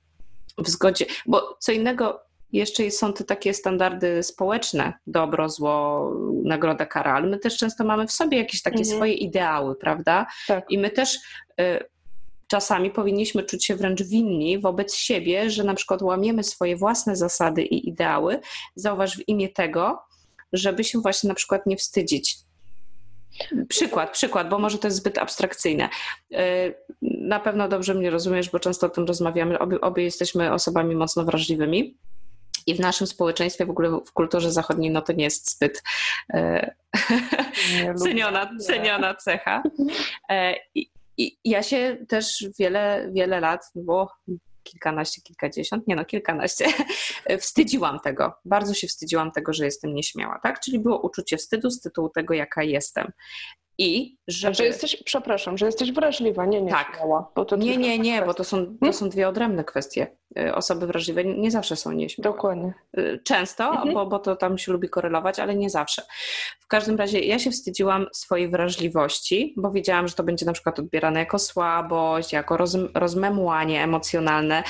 w 0.58 0.70
zgodzie, 0.70 1.06
bo 1.26 1.58
co 1.60 1.72
innego 1.72 2.31
jeszcze 2.54 2.92
są 2.92 3.14
te 3.14 3.24
takie 3.24 3.54
standardy 3.54 4.24
społeczne, 4.24 4.94
dobro, 5.08 5.50
zło, 5.50 6.12
nagroda, 6.44 6.86
kara, 6.86 7.14
ale 7.14 7.28
my 7.28 7.40
też 7.40 7.58
często 7.58 7.84
mamy 7.84 8.08
w 8.08 8.12
sobie 8.12 8.38
jakieś 8.38 8.62
takie 8.62 8.78
mhm. 8.78 8.96
swoje 8.96 9.14
ideały, 9.14 9.76
prawda? 9.76 10.28
Tak. 10.48 10.72
I 10.72 10.78
my 10.78 10.90
też 10.90 11.16
y, 11.62 11.80
czasami 12.48 12.92
powinniśmy 12.92 13.44
czuć 13.44 13.66
się 13.66 13.76
wręcz 13.76 14.04
winni 14.04 14.60
wobec 14.60 14.96
siebie, 14.96 15.50
że 15.50 15.64
na 15.64 15.74
przykład 15.74 16.02
łamiemy 16.02 16.44
swoje 16.44 16.76
własne 16.76 17.16
zasady 17.16 17.64
i 17.64 17.90
ideały, 17.90 18.40
zauważ 18.76 19.18
w 19.18 19.30
imię 19.30 19.50
tego, 19.50 20.00
żeby 20.54 20.84
się 20.84 21.00
właśnie 21.00 21.28
na 21.28 21.34
przykład 21.34 21.66
nie 21.66 21.78
wstydzić. 21.78 22.38
Przykład, 23.70 24.12
przykład, 24.12 24.50
bo 24.50 24.60
może 24.60 24.78
to 24.78 24.88
jest 24.88 24.98
zbyt 24.98 25.18
abstrakcyjne. 25.18 25.90
Y, 26.32 26.38
na 27.02 27.40
pewno 27.40 27.68
dobrze 27.68 27.94
mnie 27.94 28.10
rozumiesz, 28.10 28.50
bo 28.50 28.60
często 28.60 28.88
o 28.88 28.90
tym 28.90 29.06
rozmawiamy. 29.06 29.60
Obie, 29.60 29.82
obie 29.82 30.04
jesteśmy 30.04 30.54
osobami 30.54 30.96
mocno 30.96 31.26
wrażliwymi. 31.26 31.98
I 32.68 32.76
w 32.76 32.80
naszym 32.80 33.08
społeczeństwie, 33.08 33.66
w 33.66 33.70
ogóle 33.70 33.90
w 34.06 34.12
kulturze 34.12 34.52
zachodniej, 34.52 34.92
no 34.92 35.02
to 35.02 35.14
nie 35.14 35.24
jest 35.24 35.52
zbyt 35.52 35.84
e, 36.34 36.76
ceniona, 38.04 38.52
ceniona 38.60 39.16
cecha. 39.16 39.64
E, 40.30 40.56
i, 40.76 40.90
I 41.18 41.38
ja 41.46 41.64
się 41.64 41.98
też 42.08 42.46
wiele, 42.60 43.10
wiele 43.14 43.40
lat, 43.40 43.62
było 43.76 44.12
kilkanaście, 44.64 45.22
kilkadziesiąt, 45.22 45.88
nie 45.88 45.96
no, 45.96 46.06
kilkanaście, 46.06 46.66
wstydziłam 47.40 48.00
tego. 48.00 48.34
Bardzo 48.46 48.74
się 48.74 48.88
wstydziłam 48.88 49.32
tego, 49.32 49.54
że 49.54 49.66
jestem 49.66 49.94
nieśmiała, 49.94 50.40
tak? 50.44 50.60
Czyli 50.60 50.80
było 50.80 51.02
uczucie 51.02 51.38
wstydu 51.38 51.70
z 51.70 51.82
tytułu 51.82 52.10
tego, 52.10 52.34
jaka 52.34 52.64
jestem. 52.64 53.12
I 53.78 54.18
że. 54.28 54.54
Że 54.54 54.66
jesteś, 54.66 55.04
przepraszam, 55.06 55.58
że 55.58 55.66
jesteś 55.66 55.92
wrażliwa, 55.92 56.46
nie 56.46 56.62
nie 56.62 56.72
tak. 56.72 57.00
bo 57.36 57.46
to 57.46 57.56
Nie, 57.56 57.78
nie, 57.78 58.00
nie, 58.00 58.22
bo 58.22 58.34
to 58.34 58.44
są, 58.44 58.66
to 58.66 58.72
hmm? 58.80 58.94
są 58.94 59.10
dwie 59.10 59.28
odrębne 59.28 59.64
kwestie. 59.64 60.08
Y, 60.40 60.56
osoby 60.56 60.88
wrażliwe 60.88 61.24
nie 61.24 61.52
zawsze 61.52 61.76
są 61.76 61.92
nieśmiałe. 61.92 62.36
Dokładnie. 62.36 62.74
Y, 62.98 63.22
często, 63.24 63.70
mhm. 63.70 63.94
bo, 63.94 64.06
bo 64.06 64.20
to 64.20 64.36
tam 64.36 64.58
się 64.58 64.72
lubi 64.72 64.90
korelować, 64.90 65.40
ale 65.40 65.56
nie 65.56 65.70
zawsze. 65.70 66.02
W 66.60 66.68
każdym 66.68 66.96
razie 66.96 67.20
ja 67.20 67.40
się 67.40 67.52
wstydziłam 67.52 68.08
swojej 68.14 68.50
wrażliwości, 68.50 69.54
bo 69.58 69.72
wiedziałam, 69.72 70.08
że 70.08 70.16
to 70.16 70.24
będzie 70.24 70.46
na 70.46 70.54
przykład 70.54 70.80
odbierane 70.80 71.20
jako 71.20 71.40
słabość, 71.40 72.34
jako 72.34 72.58
roz, 72.58 72.78
rozmemłanie 72.94 73.84
emocjonalne, 73.84 74.64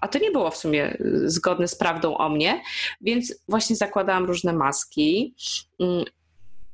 a 0.00 0.08
to 0.08 0.18
nie 0.18 0.30
było 0.30 0.50
w 0.50 0.56
sumie 0.56 0.92
y, 1.00 1.30
zgodne 1.30 1.68
z 1.68 1.74
prawdą 1.74 2.16
o 2.16 2.28
mnie, 2.28 2.62
więc 3.00 3.34
właśnie 3.48 3.76
zakładałam 3.76 4.24
różne 4.24 4.52
maski 4.52 5.34
mm, 5.80 6.04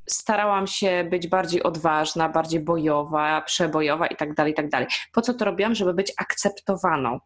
starałam 0.09 0.67
się 0.67 1.07
być 1.09 1.27
bardziej 1.27 1.63
odważna, 1.63 2.29
bardziej 2.29 2.59
bojowa, 2.59 3.41
przebojowa 3.41 4.07
i 4.07 4.15
tak 4.15 4.33
dalej, 4.33 4.51
i 4.51 4.55
tak 4.55 4.69
dalej. 4.69 4.87
Po 5.13 5.21
co 5.21 5.33
to 5.33 5.45
robiłam? 5.45 5.75
Żeby 5.75 5.93
być 5.93 6.13
akceptowaną. 6.17 7.19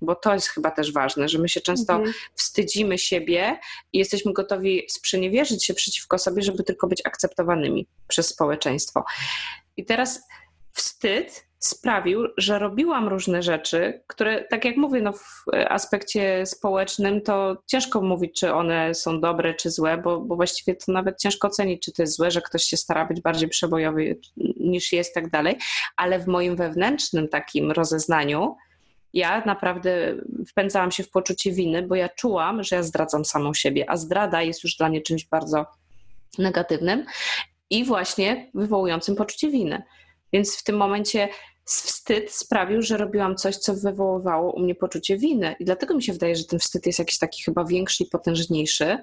Bo 0.00 0.14
to 0.14 0.34
jest 0.34 0.48
chyba 0.48 0.70
też 0.70 0.92
ważne, 0.92 1.28
że 1.28 1.38
my 1.38 1.48
się 1.48 1.60
często 1.60 1.92
mhm. 1.92 2.14
wstydzimy 2.34 2.98
siebie 2.98 3.58
i 3.92 3.98
jesteśmy 3.98 4.32
gotowi 4.32 4.82
sprzeniewierzyć 4.90 5.64
się 5.64 5.74
przeciwko 5.74 6.18
sobie, 6.18 6.42
żeby 6.42 6.64
tylko 6.64 6.86
być 6.86 7.02
akceptowanymi 7.06 7.86
przez 8.08 8.28
społeczeństwo. 8.28 9.04
I 9.76 9.84
teraz 9.84 10.22
wstyd 10.72 11.46
sprawił, 11.66 12.28
że 12.36 12.58
robiłam 12.58 13.08
różne 13.08 13.42
rzeczy, 13.42 14.02
które, 14.06 14.44
tak 14.44 14.64
jak 14.64 14.76
mówię, 14.76 15.00
no 15.00 15.12
w 15.12 15.44
aspekcie 15.68 16.46
społecznym 16.46 17.20
to 17.20 17.56
ciężko 17.66 18.02
mówić, 18.02 18.40
czy 18.40 18.54
one 18.54 18.94
są 18.94 19.20
dobre, 19.20 19.54
czy 19.54 19.70
złe, 19.70 19.98
bo, 19.98 20.20
bo 20.20 20.36
właściwie 20.36 20.74
to 20.74 20.92
nawet 20.92 21.20
ciężko 21.20 21.48
ocenić, 21.48 21.82
czy 21.82 21.92
to 21.92 22.02
jest 22.02 22.16
złe, 22.16 22.30
że 22.30 22.42
ktoś 22.42 22.64
się 22.64 22.76
stara 22.76 23.04
być 23.06 23.20
bardziej 23.20 23.48
przebojowy 23.48 24.18
niż 24.56 24.92
jest, 24.92 25.14
tak 25.14 25.30
dalej, 25.30 25.58
ale 25.96 26.18
w 26.18 26.26
moim 26.26 26.56
wewnętrznym 26.56 27.28
takim 27.28 27.72
rozeznaniu 27.72 28.56
ja 29.12 29.42
naprawdę 29.46 30.14
wpędzałam 30.48 30.90
się 30.90 31.02
w 31.02 31.10
poczucie 31.10 31.52
winy, 31.52 31.82
bo 31.82 31.94
ja 31.94 32.08
czułam, 32.08 32.62
że 32.62 32.76
ja 32.76 32.82
zdradzam 32.82 33.24
samą 33.24 33.54
siebie, 33.54 33.90
a 33.90 33.96
zdrada 33.96 34.42
jest 34.42 34.64
już 34.64 34.76
dla 34.76 34.88
mnie 34.88 35.00
czymś 35.00 35.24
bardzo 35.24 35.66
negatywnym 36.38 37.04
i 37.70 37.84
właśnie 37.84 38.50
wywołującym 38.54 39.16
poczucie 39.16 39.50
winy. 39.50 39.82
Więc 40.32 40.56
w 40.56 40.64
tym 40.64 40.76
momencie 40.76 41.28
wstyd 41.64 42.32
sprawił, 42.32 42.82
że 42.82 42.96
robiłam 42.96 43.36
coś, 43.36 43.56
co 43.56 43.74
wywoływało 43.74 44.52
u 44.52 44.60
mnie 44.60 44.74
poczucie 44.74 45.18
winy. 45.18 45.56
I 45.60 45.64
dlatego 45.64 45.94
mi 45.94 46.02
się 46.02 46.12
wydaje, 46.12 46.36
że 46.36 46.44
ten 46.44 46.58
wstyd 46.58 46.86
jest 46.86 46.98
jakiś 46.98 47.18
taki 47.18 47.42
chyba 47.42 47.64
większy 47.64 48.04
i 48.04 48.06
potężniejszy. 48.06 48.98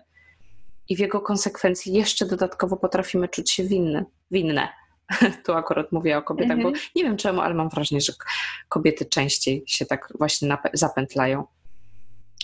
I 0.89 0.95
w 0.95 0.99
jego 0.99 1.21
konsekwencji 1.21 1.93
jeszcze 1.93 2.25
dodatkowo 2.25 2.77
potrafimy 2.77 3.27
czuć 3.27 3.51
się 3.51 3.63
winny, 3.63 4.05
winne. 4.31 4.69
Tu 5.45 5.53
akurat 5.53 5.91
mówię 5.91 6.17
o 6.17 6.21
kobietach, 6.21 6.57
bo 6.57 6.67
mhm. 6.67 6.85
nie 6.95 7.03
wiem 7.03 7.17
czemu, 7.17 7.41
ale 7.41 7.53
mam 7.53 7.69
wrażenie, 7.69 8.01
że 8.01 8.13
kobiety 8.69 9.05
częściej 9.05 9.63
się 9.67 9.85
tak 9.85 10.07
właśnie 10.17 10.57
zapętlają. 10.73 11.43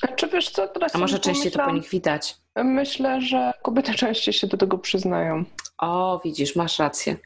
A 0.02 0.08
czy 0.08 0.28
wiesz 0.28 0.50
co, 0.50 0.68
teraz 0.68 0.96
A 0.96 0.98
może 0.98 1.20
częściej 1.20 1.52
to 1.52 1.66
po 1.66 1.72
nich 1.72 1.90
widać? 1.90 2.36
Myślę, 2.56 3.22
że 3.22 3.52
kobiety 3.62 3.94
częściej 4.04 4.34
się 4.34 4.48
do 4.48 4.58
tego 4.58 4.78
przyznają. 4.78 5.46
O, 5.78 6.22
widzisz, 6.26 6.56
masz 6.56 6.80
rację. 6.80 7.18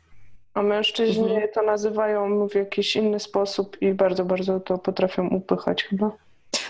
A 0.54 0.62
mężczyźni 0.62 1.32
mhm. 1.32 1.48
to 1.54 1.62
nazywają 1.62 2.48
w 2.48 2.56
jakiś 2.56 2.96
inny 2.96 3.20
sposób 3.20 3.82
i 3.82 3.94
bardzo, 3.94 4.26
bardzo 4.26 4.60
to 4.60 4.78
potrafią 4.78 5.28
upychać 5.28 5.84
chyba. 5.84 6.12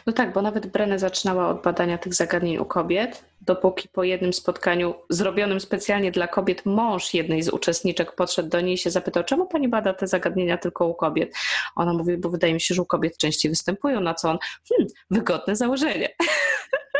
No 0.05 0.13
tak, 0.13 0.33
bo 0.33 0.41
nawet 0.41 0.67
Brenne 0.67 0.99
zaczynała 0.99 1.49
od 1.49 1.61
badania 1.61 1.97
tych 1.97 2.13
zagadnień 2.13 2.57
u 2.57 2.65
kobiet, 2.65 3.23
dopóki 3.41 3.89
po 3.89 4.03
jednym 4.03 4.33
spotkaniu 4.33 4.93
zrobionym 5.09 5.59
specjalnie 5.59 6.11
dla 6.11 6.27
kobiet 6.27 6.65
mąż 6.65 7.13
jednej 7.13 7.43
z 7.43 7.49
uczestniczek 7.49 8.15
podszedł 8.15 8.49
do 8.49 8.61
niej 8.61 8.73
i 8.73 8.77
się 8.77 8.89
zapytał, 8.89 9.23
czemu 9.23 9.45
pani 9.45 9.67
bada 9.67 9.93
te 9.93 10.07
zagadnienia 10.07 10.57
tylko 10.57 10.87
u 10.87 10.93
kobiet? 10.93 11.33
Ona 11.75 11.93
mówi, 11.93 12.17
bo 12.17 12.29
wydaje 12.29 12.53
mi 12.53 12.61
się, 12.61 12.75
że 12.75 12.81
u 12.81 12.85
kobiet 12.85 13.17
częściej 13.17 13.49
występują, 13.49 13.99
na 13.99 14.13
co 14.13 14.29
on, 14.29 14.37
hmm, 14.69 14.87
wygodne 15.11 15.55
założenie. 15.55 16.09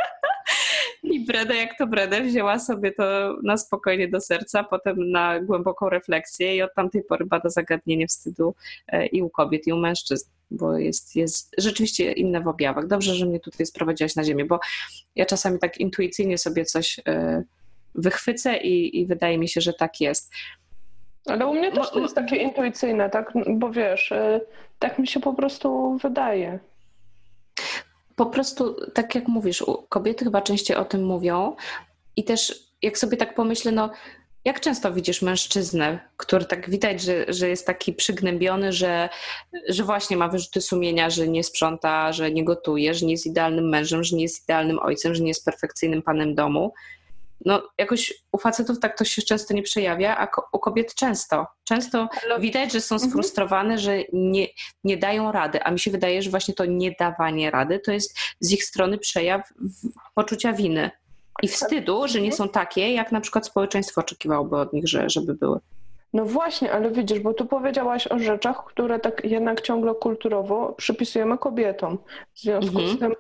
I 1.12 1.25
Breda, 1.25 1.53
jak 1.53 1.77
to 1.77 1.88
Breda, 1.88 2.22
wzięła 2.22 2.60
sobie 2.60 2.91
to 2.91 3.38
na 3.44 3.58
spokojnie 3.58 4.08
do 4.08 4.22
serca, 4.22 4.63
potem 4.63 5.12
na 5.12 5.39
głęboką 5.39 5.89
refleksję 5.89 6.56
i 6.56 6.62
od 6.62 6.74
tamtej 6.74 7.03
pory 7.03 7.25
bada 7.25 7.50
zagadnienie 7.50 8.08
wstydu 8.08 8.56
e, 8.88 9.06
i 9.06 9.22
u 9.22 9.30
kobiet, 9.30 9.68
i 9.68 9.74
u 9.74 9.77
mężczyzn, 9.77 10.30
bo 10.51 10.77
jest, 10.77 11.15
jest 11.15 11.56
rzeczywiście 11.58 12.12
inne 12.12 12.41
w 12.41 12.48
objawach. 12.48 12.88
Dobrze, 12.88 13.15
że 13.15 13.25
mnie 13.25 13.39
tutaj 13.39 13.65
sprowadziłaś 13.65 14.15
na 14.15 14.24
ziemię, 14.24 14.46
bo 14.46 14.60
ja 15.15 15.25
czasami 15.25 15.60
tak 15.60 15.77
intuicyjnie 15.77 16.38
sobie 16.38 16.65
coś 16.65 17.00
e, 17.08 17.44
wychwycę 17.96 18.58
i, 18.58 19.00
i 19.00 19.06
wydaje 19.06 19.38
mi 19.38 19.48
się, 19.48 19.62
że 19.62 19.74
tak 19.74 20.01
jest. 20.01 20.32
Ale 21.25 21.48
u 21.48 21.53
mnie 21.53 21.72
też 21.72 21.91
to 21.91 22.00
jest 22.00 22.15
takie 22.15 22.36
intuicyjne, 22.36 23.10
tak? 23.10 23.34
Bo 23.48 23.72
wiesz, 23.72 24.12
e, 24.12 24.41
tak 24.80 25.00
mi 25.00 25.08
się 25.08 25.20
po 25.20 25.34
prostu 25.34 25.98
wydaje 26.01 26.60
po 28.22 28.25
prostu, 28.25 28.75
tak 28.94 29.16
jak 29.16 29.28
mówisz, 29.28 29.63
kobiety 29.90 30.25
chyba 30.25 30.42
częściej 30.42 30.78
o 30.78 30.86
tym 30.86 31.06
mówią 31.06 31.56
i 32.16 32.24
też 32.24 32.63
jak 32.82 32.98
sobie 32.98 33.18
tak 33.18 33.36
pomyślę, 33.36 33.72
no 33.72 33.90
jak 34.46 34.60
często 34.60 34.94
widzisz 34.94 35.22
mężczyznę, 35.22 36.00
który 36.18 36.46
tak 36.46 36.70
widać, 36.70 37.01
że, 37.01 37.25
że 37.28 37.50
jest 37.50 37.68
taki 37.68 37.94
przygnębiony, 37.94 38.74
że, 38.74 39.10
że 39.70 39.84
właśnie 39.84 40.18
ma 40.18 40.28
wyrzuty 40.28 40.62
sumienia, 40.62 41.10
że 41.10 41.28
nie 41.28 41.44
sprząta, 41.44 42.13
że 42.13 42.32
nie 42.32 42.46
gotuje, 42.46 42.94
że 42.94 43.06
nie 43.06 43.12
jest 43.12 43.25
idealnym 43.25 43.70
mężem, 43.70 44.04
że 44.04 44.16
nie 44.16 44.24
jest 44.24 44.44
idealnym 44.44 44.80
ojcem, 44.80 45.16
że 45.16 45.22
nie 45.22 45.28
jest 45.28 45.46
perfekcyjnym 45.46 46.01
panem 46.01 46.36
domu 46.36 46.74
no 47.45 47.63
jakoś 47.77 48.13
u 48.31 48.38
facetów 48.38 48.79
tak 48.79 48.98
to 48.98 49.05
się 49.05 49.21
często 49.21 49.53
nie 49.53 49.63
przejawia, 49.63 50.17
a 50.17 50.27
u 50.51 50.60
kobiet 50.60 50.95
często. 50.95 51.48
Często 51.63 52.10
widać, 52.39 52.71
że 52.71 52.81
są 52.81 52.95
mhm. 52.95 53.12
sfrustrowane, 53.12 53.77
że 53.77 53.98
nie, 54.13 54.48
nie 54.83 54.98
dają 54.98 55.31
rady, 55.31 55.63
a 55.63 55.71
mi 55.71 55.79
się 55.79 55.91
wydaje, 55.91 56.21
że 56.21 56.29
właśnie 56.29 56.53
to 56.53 56.65
niedawanie 56.65 57.51
rady 57.51 57.79
to 57.79 57.91
jest 57.91 58.17
z 58.39 58.51
ich 58.51 58.63
strony 58.63 58.98
przejaw 58.98 59.41
poczucia 60.15 60.53
winy 60.53 60.91
i 61.43 61.48
wstydu, 61.48 62.07
że 62.07 62.21
nie 62.21 62.29
mhm. 62.31 62.38
są 62.38 62.50
takie, 62.50 62.93
jak 62.93 63.12
na 63.12 63.21
przykład 63.21 63.45
społeczeństwo 63.45 64.01
oczekiwałoby 64.01 64.57
od 64.57 64.74
nich, 64.74 64.88
że, 64.88 65.10
żeby 65.10 65.33
były. 65.33 65.60
No 66.13 66.25
właśnie, 66.25 66.71
ale 66.71 66.91
widzisz, 66.91 67.19
bo 67.19 67.33
tu 67.33 67.45
powiedziałaś 67.45 68.07
o 68.07 68.19
rzeczach, 68.19 68.65
które 68.65 69.00
tak 69.00 69.25
jednak 69.25 69.62
ciągle 69.62 69.95
kulturowo 69.95 70.74
przypisujemy 70.77 71.38
kobietom. 71.38 71.98
W 72.33 72.39
związku 72.39 72.79
mhm. 72.79 72.98
z 72.98 73.00
tym 73.00 73.13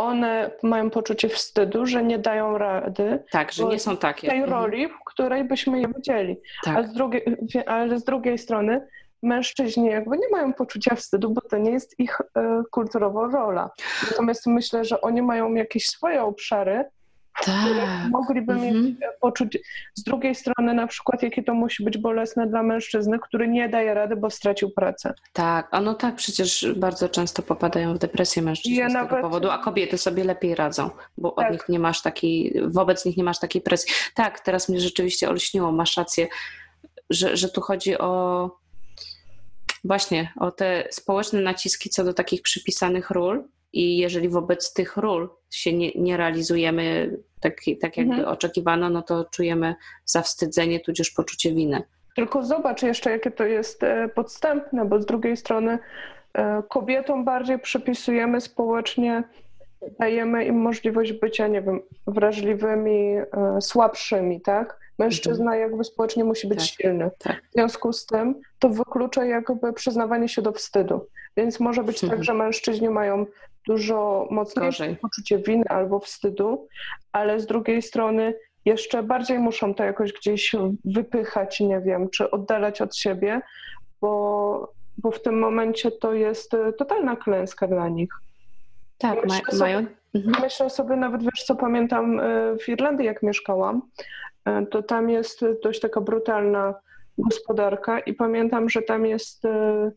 one 0.00 0.50
mają 0.62 0.90
poczucie 0.90 1.28
wstydu, 1.28 1.86
że 1.86 2.04
nie 2.04 2.18
dają 2.18 2.58
rady. 2.58 3.24
Tak, 3.30 3.52
że 3.52 3.64
nie 3.64 3.78
są 3.78 3.96
takie. 3.96 4.28
tej 4.28 4.40
mhm. 4.40 4.62
roli, 4.62 4.88
w 4.88 5.04
której 5.06 5.44
byśmy 5.44 5.80
je 5.80 5.88
widzieli. 5.96 6.40
Tak. 6.64 6.76
Ale, 6.76 6.88
z 6.88 6.92
drugiej, 6.92 7.36
ale 7.66 7.98
z 7.98 8.04
drugiej 8.04 8.38
strony 8.38 8.86
mężczyźni 9.22 9.86
jakby 9.86 10.18
nie 10.18 10.28
mają 10.32 10.52
poczucia 10.52 10.94
wstydu, 10.94 11.30
bo 11.30 11.40
to 11.40 11.58
nie 11.58 11.70
jest 11.70 12.00
ich 12.00 12.18
kulturowa 12.70 13.28
rola. 13.32 13.70
Natomiast 14.10 14.46
myślę, 14.46 14.84
że 14.84 15.00
oni 15.00 15.22
mają 15.22 15.54
jakieś 15.54 15.86
swoje 15.86 16.22
obszary, 16.22 16.84
tak. 17.44 18.10
mogliby 18.10 18.52
mhm. 18.52 18.84
mieć 18.84 18.96
poczuć. 19.20 19.58
Z 19.94 20.02
drugiej 20.02 20.34
strony, 20.34 20.74
na 20.74 20.86
przykład, 20.86 21.22
jakie 21.22 21.42
to 21.42 21.54
musi 21.54 21.84
być 21.84 21.98
bolesne 21.98 22.46
dla 22.46 22.62
mężczyzny, 22.62 23.18
który 23.18 23.48
nie 23.48 23.68
daje 23.68 23.94
rady, 23.94 24.16
bo 24.16 24.30
stracił 24.30 24.70
pracę. 24.70 25.14
Tak, 25.32 25.68
a 25.70 25.80
no 25.80 25.94
tak, 25.94 26.14
przecież 26.14 26.66
bardzo 26.76 27.08
często 27.08 27.42
popadają 27.42 27.94
w 27.94 27.98
depresję 27.98 28.42
mężczyźni 28.42 28.78
ja 28.78 28.90
z 28.90 28.92
nawet... 28.92 29.10
tego 29.10 29.22
powodu, 29.22 29.50
a 29.50 29.58
kobiety 29.58 29.98
sobie 29.98 30.24
lepiej 30.24 30.54
radzą, 30.54 30.90
bo 31.18 31.30
tak. 31.30 31.46
od 31.46 31.52
nich 31.52 31.68
nie 31.68 31.78
masz 31.78 32.02
takiej, 32.02 32.62
wobec 32.66 33.04
nich 33.04 33.16
nie 33.16 33.24
masz 33.24 33.38
takiej 33.38 33.62
presji. 33.62 33.94
Tak, 34.14 34.40
teraz 34.40 34.68
mnie 34.68 34.80
rzeczywiście 34.80 35.30
olśniło, 35.30 35.72
masz 35.72 35.96
rację, 35.96 36.28
że, 37.10 37.36
że 37.36 37.48
tu 37.48 37.60
chodzi 37.60 37.98
o 37.98 38.50
właśnie 39.84 40.32
o 40.36 40.50
te 40.50 40.84
społeczne 40.90 41.40
naciski 41.40 41.90
co 41.90 42.04
do 42.04 42.14
takich 42.14 42.42
przypisanych 42.42 43.10
ról 43.10 43.44
i 43.72 43.98
jeżeli 43.98 44.28
wobec 44.28 44.72
tych 44.72 44.96
ról 44.96 45.30
się 45.50 45.72
nie, 45.72 45.90
nie 45.94 46.16
realizujemy 46.16 47.16
tak, 47.40 47.56
tak 47.80 47.96
jakby 47.96 48.14
mhm. 48.14 48.32
oczekiwano, 48.32 48.90
no 48.90 49.02
to 49.02 49.24
czujemy 49.24 49.74
zawstydzenie, 50.04 50.80
tudzież 50.80 51.10
poczucie 51.10 51.54
winy. 51.54 51.82
Tylko 52.16 52.44
zobacz 52.44 52.82
jeszcze, 52.82 53.10
jakie 53.10 53.30
to 53.30 53.44
jest 53.44 53.82
e, 53.82 54.08
podstępne, 54.08 54.84
bo 54.84 55.02
z 55.02 55.06
drugiej 55.06 55.36
strony 55.36 55.78
e, 56.34 56.62
kobietom 56.68 57.24
bardziej 57.24 57.58
przypisujemy 57.58 58.40
społecznie, 58.40 59.22
dajemy 59.98 60.44
im 60.44 60.56
możliwość 60.56 61.12
bycia, 61.12 61.48
nie 61.48 61.62
wiem, 61.62 61.80
wrażliwymi, 62.06 63.16
e, 63.16 63.26
słabszymi, 63.60 64.40
tak? 64.40 64.80
Mężczyzna 64.98 65.52
mhm. 65.52 65.60
jakby 65.60 65.84
społecznie 65.84 66.24
musi 66.24 66.48
być 66.48 66.58
tak, 66.58 66.68
silny. 66.68 67.10
Tak. 67.18 67.42
W 67.50 67.52
związku 67.52 67.92
z 67.92 68.06
tym 68.06 68.34
to 68.58 68.68
wyklucza 68.68 69.24
jakby 69.24 69.72
przyznawanie 69.72 70.28
się 70.28 70.42
do 70.42 70.52
wstydu. 70.52 71.06
Więc 71.36 71.60
może 71.60 71.84
być 71.84 72.00
tak, 72.00 72.04
mhm. 72.04 72.24
że 72.24 72.34
mężczyźni 72.34 72.88
mają 72.88 73.26
dużo 73.66 74.28
mocniejsze 74.30 74.84
Gorzej. 74.84 74.96
poczucie 74.96 75.38
winy 75.38 75.64
albo 75.68 76.00
wstydu, 76.00 76.68
ale 77.12 77.40
z 77.40 77.46
drugiej 77.46 77.82
strony 77.82 78.34
jeszcze 78.64 79.02
bardziej 79.02 79.38
muszą 79.38 79.74
to 79.74 79.84
jakoś 79.84 80.12
gdzieś 80.12 80.56
wypychać, 80.84 81.60
nie 81.60 81.80
wiem, 81.80 82.10
czy 82.10 82.30
oddalać 82.30 82.80
od 82.80 82.96
siebie, 82.96 83.40
bo, 84.00 84.72
bo 84.98 85.10
w 85.10 85.22
tym 85.22 85.38
momencie 85.38 85.90
to 85.90 86.14
jest 86.14 86.50
totalna 86.78 87.16
klęska 87.16 87.66
dla 87.66 87.88
nich. 87.88 88.10
Tak, 89.00 89.24
myślę 89.24 89.52
ma, 89.52 89.58
mają. 89.58 89.86
Mhm. 90.14 90.42
Myślę 90.42 90.70
sobie 90.70 90.96
nawet, 90.96 91.22
wiesz 91.22 91.44
co, 91.46 91.54
pamiętam 91.56 92.20
e, 92.20 92.56
w 92.58 92.68
Irlandii, 92.68 93.06
jak 93.06 93.22
mieszkałam, 93.22 93.82
e, 94.44 94.66
to 94.66 94.82
tam 94.82 95.10
jest 95.10 95.40
dość 95.62 95.80
taka 95.80 96.00
brutalna 96.00 96.74
gospodarka 97.18 98.00
i 98.00 98.14
pamiętam, 98.14 98.68
że 98.68 98.82
tam 98.82 99.06
jest, 99.06 99.44
e, 99.44 99.90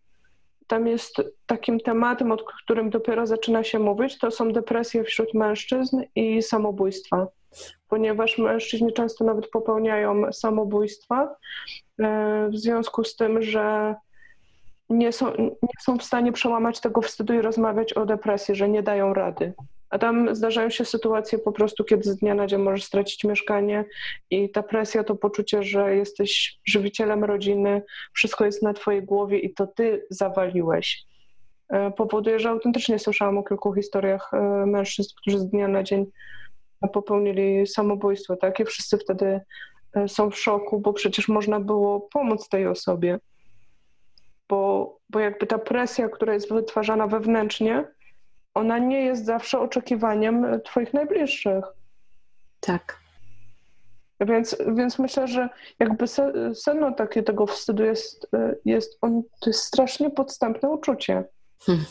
tam 0.68 0.88
jest 0.88 1.16
takim 1.46 1.80
tematem, 1.80 2.32
o 2.32 2.38
którym 2.64 2.90
dopiero 2.90 3.28
zaczyna 3.28 3.64
się 3.64 3.80
mówić, 3.80 4.20
to 4.20 4.32
są 4.32 4.52
depresje 4.52 5.04
wśród 5.04 5.34
mężczyzn 5.34 6.02
i 6.16 6.42
samobójstwa. 6.42 7.28
Ponieważ 7.90 8.38
mężczyźni 8.38 8.94
często 8.94 9.26
nawet 9.26 9.50
popełniają 9.50 10.34
samobójstwa 10.34 11.36
w 12.50 12.56
związku 12.56 13.04
z 13.04 13.16
tym, 13.16 13.42
że 13.42 13.96
nie 14.90 15.12
są, 15.12 15.34
nie 15.40 15.76
są 15.82 15.98
w 15.98 16.04
stanie 16.04 16.32
przełamać 16.32 16.80
tego 16.80 17.02
wstydu 17.02 17.34
i 17.34 17.42
rozmawiać 17.42 17.94
o 17.94 18.06
depresji, 18.06 18.56
że 18.56 18.70
nie 18.70 18.84
dają 18.84 19.14
rady. 19.14 19.54
A 19.90 20.00
tam 20.00 20.36
zdarzają 20.36 20.70
się 20.70 20.86
sytuacje 20.86 21.40
po 21.40 21.52
prostu, 21.52 21.84
kiedy 21.84 22.04
z 22.04 22.18
dnia 22.18 22.36
na 22.36 22.48
dzień 22.48 22.62
możesz 22.62 22.84
stracić 22.84 23.24
mieszkanie 23.24 23.86
i 24.30 24.50
ta 24.50 24.64
presja, 24.64 25.04
to 25.04 25.16
poczucie, 25.16 25.64
że 25.64 25.96
jesteś 25.96 26.60
żywicielem 26.66 27.24
rodziny, 27.24 27.82
wszystko 28.14 28.46
jest 28.46 28.64
na 28.64 28.74
twojej 28.74 29.04
głowie 29.04 29.40
i 29.40 29.54
to 29.54 29.68
ty 29.68 30.06
zawaliłeś. 30.10 31.06
E, 31.70 31.92
powoduje, 31.92 32.40
że 32.40 32.50
autentycznie 32.50 33.00
słyszałam 33.00 33.38
o 33.38 33.44
kilku 33.44 33.74
historiach 33.74 34.34
e, 34.34 34.66
mężczyzn, 34.66 35.10
którzy 35.22 35.40
z 35.40 35.50
dnia 35.50 35.68
na 35.68 35.84
dzień 35.84 36.06
popełnili 36.94 37.68
samobójstwo, 37.68 38.36
tak? 38.36 38.60
I 38.60 38.66
wszyscy 38.66 38.98
wtedy 38.98 39.42
e, 39.94 40.08
są 40.08 40.32
w 40.32 40.38
szoku, 40.38 40.80
bo 40.80 40.94
przecież 40.94 41.28
można 41.28 41.60
było 41.60 42.00
pomóc 42.00 42.50
tej 42.50 42.68
osobie. 42.68 43.20
Bo, 44.50 45.00
bo 45.10 45.20
jakby 45.20 45.48
ta 45.48 45.58
presja, 45.58 46.10
która 46.10 46.34
jest 46.34 46.54
wytwarzana 46.54 47.08
wewnętrznie, 47.08 47.88
ona 48.54 48.78
nie 48.78 49.06
jest 49.06 49.26
zawsze 49.26 49.60
oczekiwaniem 49.60 50.62
Twoich 50.66 50.94
najbliższych. 50.94 51.66
Tak. 52.60 53.04
Więc, 54.20 54.58
więc 54.76 55.00
myślę, 55.00 55.28
że 55.28 55.50
jakby 55.80 56.06
sedno 56.54 56.92
takie 56.92 57.24
tego 57.24 57.48
wstydu 57.48 57.84
jest, 57.84 58.28
jest, 58.66 58.98
on, 59.02 59.24
to 59.42 59.50
jest 59.50 59.64
strasznie 59.64 60.10
podstępne 60.10 60.70
uczucie. 60.70 61.24
Hmm. 61.60 61.86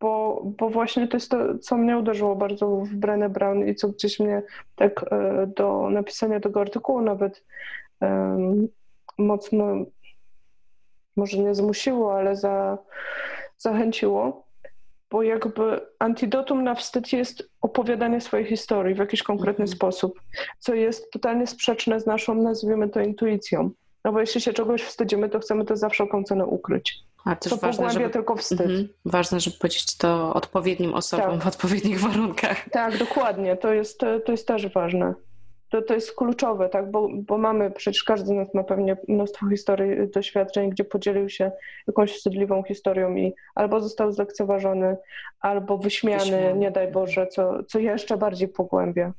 Bo, 0.00 0.42
bo 0.44 0.70
właśnie 0.70 1.08
to 1.08 1.16
jest 1.16 1.30
to, 1.30 1.58
co 1.58 1.76
mnie 1.76 1.98
uderzyło 1.98 2.36
bardzo 2.36 2.66
w 2.66 2.94
Brené 2.94 3.28
Brown 3.28 3.68
i 3.68 3.74
co 3.74 3.88
gdzieś 3.88 4.20
mnie 4.20 4.42
tak 4.76 5.04
e, 5.12 5.46
do 5.46 5.90
napisania 5.90 6.40
tego 6.40 6.60
artykułu 6.60 7.00
nawet 7.00 7.44
um, 8.00 8.68
mocno, 9.18 9.76
może 11.16 11.38
nie 11.38 11.54
zmusiło, 11.54 12.14
ale 12.14 12.36
za, 12.36 12.78
zachęciło 13.58 14.52
bo 15.12 15.22
jakby 15.22 15.80
antidotum 15.98 16.64
na 16.64 16.74
wstyd 16.74 17.12
jest 17.12 17.50
opowiadanie 17.60 18.20
swojej 18.20 18.46
historii 18.46 18.94
w 18.94 18.98
jakiś 18.98 19.22
konkretny 19.22 19.62
mhm. 19.62 19.76
sposób, 19.76 20.20
co 20.58 20.74
jest 20.74 21.10
totalnie 21.10 21.46
sprzeczne 21.46 22.00
z 22.00 22.06
naszą, 22.06 22.34
nazwijmy 22.34 22.88
to, 22.88 23.00
intuicją. 23.00 23.70
No 24.04 24.12
bo 24.12 24.20
jeśli 24.20 24.40
się 24.40 24.52
czegoś 24.52 24.82
wstydzimy, 24.82 25.28
to 25.28 25.38
chcemy 25.38 25.64
to 25.64 25.76
zawsze 25.76 25.94
wszelką 25.94 26.24
cenę 26.24 26.46
ukryć. 26.46 26.98
A 27.24 27.36
też 27.36 27.52
to 27.52 27.56
ważne, 27.56 27.90
żeby, 27.90 28.10
tylko 28.10 28.36
wstyd. 28.36 28.60
Mm, 28.60 28.88
ważne, 29.04 29.40
żeby 29.40 29.56
powiedzieć 29.56 29.96
to 29.96 30.34
odpowiednim 30.34 30.94
osobom 30.94 31.30
tak. 31.30 31.42
w 31.42 31.46
odpowiednich 31.46 32.00
warunkach. 32.00 32.70
Tak, 32.70 32.98
dokładnie. 32.98 33.56
To 33.56 33.72
jest, 33.72 34.00
to 34.24 34.32
jest 34.32 34.46
też 34.46 34.72
ważne 34.72 35.14
to, 35.72 35.82
to 35.82 35.94
jest 35.94 36.14
kluczowe, 36.14 36.68
tak? 36.68 36.90
bo, 36.90 37.08
bo 37.12 37.38
mamy, 37.38 37.70
przecież 37.70 38.04
każdy 38.04 38.26
z 38.26 38.30
nas 38.30 38.54
ma 38.54 38.64
pewnie 38.64 38.96
mnóstwo 39.08 39.48
historii, 39.48 40.08
doświadczeń, 40.08 40.70
gdzie 40.70 40.84
podzielił 40.84 41.28
się 41.28 41.52
jakąś 41.86 42.12
wstydliwą 42.12 42.62
historią 42.62 43.16
i 43.16 43.32
albo 43.54 43.80
został 43.80 44.12
zlekceważony, 44.12 44.96
albo 45.40 45.78
wyśmiany, 45.78 46.24
wyśmiany. 46.24 46.58
nie 46.58 46.70
daj 46.70 46.92
Boże, 46.92 47.26
co, 47.26 47.64
co 47.64 47.78
jeszcze 47.78 48.16
bardziej 48.16 48.48
pogłębia 48.48 49.12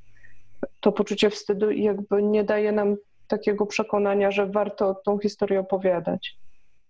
to 0.80 0.92
poczucie 0.92 1.30
wstydu 1.30 1.72
i 1.72 1.84
jakby 1.84 2.24
nie 2.24 2.44
daje 2.44 2.72
nam 2.72 2.96
takiego 3.28 3.66
przekonania, 3.66 4.32
że 4.32 4.48
warto 4.48 4.96
tą 5.06 5.20
historię 5.20 5.60
opowiadać, 5.60 6.38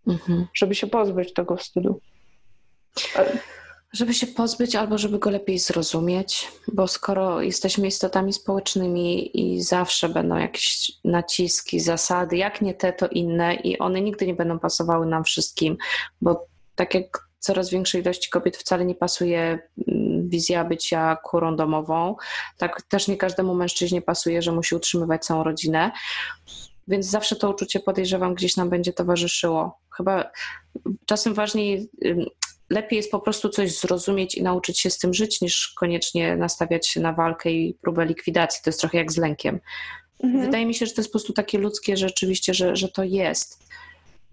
mhm. 0.07 0.47
żeby 0.53 0.75
się 0.75 0.87
pozbyć 0.87 1.33
tego 1.33 1.57
wstydu. 1.57 1.99
Żeby 3.93 4.13
się 4.13 4.27
pozbyć 4.27 4.75
albo 4.75 4.97
żeby 4.97 5.19
go 5.19 5.29
lepiej 5.29 5.59
zrozumieć, 5.59 6.51
bo 6.67 6.87
skoro 6.87 7.41
jesteśmy 7.41 7.87
istotami 7.87 8.33
społecznymi 8.33 9.39
i 9.39 9.63
zawsze 9.63 10.09
będą 10.09 10.37
jakieś 10.37 10.91
naciski, 11.03 11.79
zasady, 11.79 12.37
jak 12.37 12.61
nie 12.61 12.73
te, 12.73 12.93
to 12.93 13.07
inne 13.07 13.55
i 13.55 13.79
one 13.79 14.01
nigdy 14.01 14.27
nie 14.27 14.33
będą 14.33 14.59
pasowały 14.59 15.05
nam 15.05 15.23
wszystkim, 15.23 15.77
bo 16.21 16.47
tak 16.75 16.93
jak 16.93 17.27
coraz 17.39 17.69
większej 17.69 18.01
ilości 18.01 18.29
kobiet 18.29 18.57
wcale 18.57 18.85
nie 18.85 18.95
pasuje 18.95 19.59
mm, 19.87 20.29
wizja 20.29 20.65
bycia 20.65 21.15
kurą 21.15 21.55
domową, 21.55 22.15
tak 22.57 22.81
też 22.81 23.07
nie 23.07 23.17
każdemu 23.17 23.55
mężczyźnie 23.55 24.01
pasuje, 24.01 24.41
że 24.41 24.51
musi 24.51 24.75
utrzymywać 24.75 25.25
całą 25.25 25.43
rodzinę. 25.43 25.91
Więc 26.87 27.05
zawsze 27.05 27.35
to 27.35 27.49
uczucie 27.49 27.79
podejrzewam 27.79 28.35
gdzieś 28.35 28.57
nam 28.57 28.69
będzie 28.69 28.93
towarzyszyło. 28.93 29.79
Chyba 29.97 30.31
czasem 31.05 31.33
ważniej 31.33 31.89
lepiej 32.69 32.97
jest 32.97 33.11
po 33.11 33.19
prostu 33.19 33.49
coś 33.49 33.79
zrozumieć 33.79 34.35
i 34.35 34.43
nauczyć 34.43 34.79
się 34.79 34.89
z 34.89 34.97
tym 34.97 35.13
żyć, 35.13 35.41
niż 35.41 35.73
koniecznie 35.77 36.35
nastawiać 36.35 36.87
się 36.87 37.01
na 37.01 37.13
walkę 37.13 37.51
i 37.51 37.77
próbę 37.81 38.05
likwidacji. 38.05 38.61
To 38.63 38.69
jest 38.69 38.79
trochę 38.79 38.97
jak 38.97 39.11
z 39.11 39.17
lękiem. 39.17 39.59
Mhm. 40.23 40.45
Wydaje 40.45 40.65
mi 40.65 40.75
się, 40.75 40.85
że 40.85 40.93
to 40.93 41.01
jest 41.01 41.09
po 41.09 41.13
prostu 41.13 41.33
takie 41.33 41.57
ludzkie 41.57 41.97
rzeczywiście, 41.97 42.53
że, 42.53 42.75
że 42.75 42.89
to 42.89 43.03
jest 43.03 43.63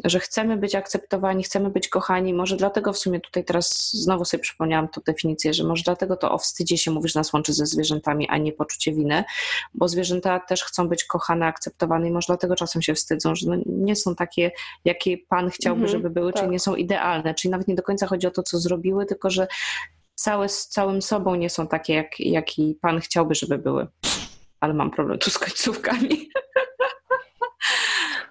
że 0.05 0.21
chcemy 0.21 0.57
być 0.57 0.75
akceptowani, 0.75 1.43
chcemy 1.43 1.71
być 1.71 1.89
kochani. 1.89 2.35
Może 2.35 2.57
dlatego 2.57 2.93
w 2.93 2.99
sumie 2.99 3.21
tutaj 3.21 3.45
teraz 3.45 3.93
znowu 3.93 4.25
sobie 4.25 4.43
przypomniałam 4.43 4.89
tę 4.89 5.01
definicję, 5.07 5.55
że 5.55 5.65
może 5.65 5.83
dlatego 5.83 6.17
to 6.17 6.33
o 6.33 6.39
wstydzie 6.39 6.79
się 6.79 6.91
mówisz 6.91 7.15
nas 7.15 7.33
łączy 7.33 7.53
ze 7.53 7.67
zwierzętami, 7.67 8.29
a 8.29 8.37
nie 8.39 8.53
poczucie 8.53 8.93
winy, 8.93 9.25
bo 9.75 9.89
zwierzęta 9.89 10.41
też 10.41 10.65
chcą 10.65 10.89
być 10.89 11.05
kochane, 11.05 11.47
akceptowane 11.47 12.09
i 12.09 12.11
może 12.11 12.27
dlatego 12.27 12.57
czasem 12.57 12.83
się 12.83 12.95
wstydzą, 12.95 13.35
że 13.35 13.51
no 13.51 13.57
nie 13.67 13.97
są 13.97 14.15
takie, 14.15 14.51
jakie 14.85 15.19
Pan 15.19 15.51
chciałby, 15.51 15.83
mhm, 15.83 15.99
żeby 15.99 16.11
były, 16.11 16.33
tak. 16.33 16.43
czyli 16.43 16.53
nie 16.53 16.61
są 16.61 16.75
idealne, 16.75 17.35
czyli 17.35 17.53
nawet 17.53 17.69
nie 17.69 17.75
do 17.75 17.83
końca 17.83 18.07
chodzi 18.07 18.27
o 18.27 18.31
to, 18.31 18.43
co 18.43 18.59
zrobiły, 18.59 19.07
tylko 19.07 19.31
że 19.31 19.47
całe 20.15 20.49
z 20.49 20.69
całym 20.69 21.03
sobą 21.03 21.35
nie 21.35 21.51
są 21.51 21.67
takie, 21.67 21.95
jak, 21.95 22.21
jaki 22.21 22.79
Pan 22.81 23.01
chciałby, 23.01 23.35
żeby 23.35 23.59
były. 23.59 23.87
Ale 24.61 24.75
mam 24.75 24.91
problem 24.91 25.19
tu 25.19 25.31
z 25.31 25.39
końcówkami. 25.39 26.29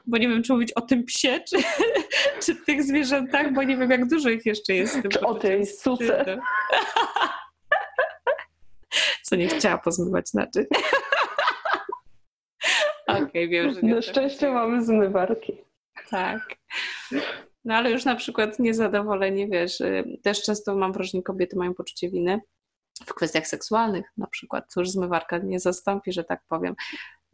bo 0.10 0.18
nie 0.18 0.30
wiem, 0.30 0.44
czy 0.44 0.54
mówić 0.54 0.74
o 0.74 0.82
tym 0.82 1.04
psie, 1.04 1.40
czy, 1.50 1.58
czy 2.46 2.56
tych 2.56 2.84
zwierzętach, 2.84 3.54
bo 3.54 3.64
nie 3.64 3.78
wiem, 3.78 3.92
jak 3.92 4.08
dużo 4.08 4.30
ich 4.30 4.46
jeszcze 4.46 4.74
jest. 4.74 5.00
Czy 5.12 5.22
o 5.22 5.36
tej 5.36 5.66
suce. 5.66 6.26
Co 9.24 9.36
nie 9.36 9.48
chciała 9.48 9.78
pozmywać 9.78 10.34
naczyń. 10.34 10.66
Okej, 13.08 13.24
okay, 13.24 13.48
wiem, 13.48 13.74
że 13.74 13.82
nie. 13.82 13.96
Na 13.96 14.02
szczęście 14.02 14.52
mamy 14.52 14.86
zmywarki. 14.86 15.58
Tak. 16.10 16.56
No 17.66 17.76
ale 17.76 17.92
już 17.92 18.06
na 18.06 18.16
przykład 18.16 18.60
niezadowolenie, 18.60 19.48
wiesz, 19.48 19.82
y, 19.82 20.20
też 20.24 20.44
często 20.44 20.76
mam 20.76 20.94
wrażenie, 20.94 21.24
kobiety 21.24 21.58
mają 21.58 21.74
poczucie 21.74 22.10
winy 22.10 22.40
w 23.06 23.14
kwestiach 23.14 23.48
seksualnych 23.48 24.06
na 24.18 24.28
przykład. 24.28 24.66
Cóż, 24.74 24.90
zmywarka 24.90 25.38
nie 25.38 25.60
zastąpi, 25.60 26.12
że 26.14 26.24
tak 26.24 26.42
powiem 26.48 26.76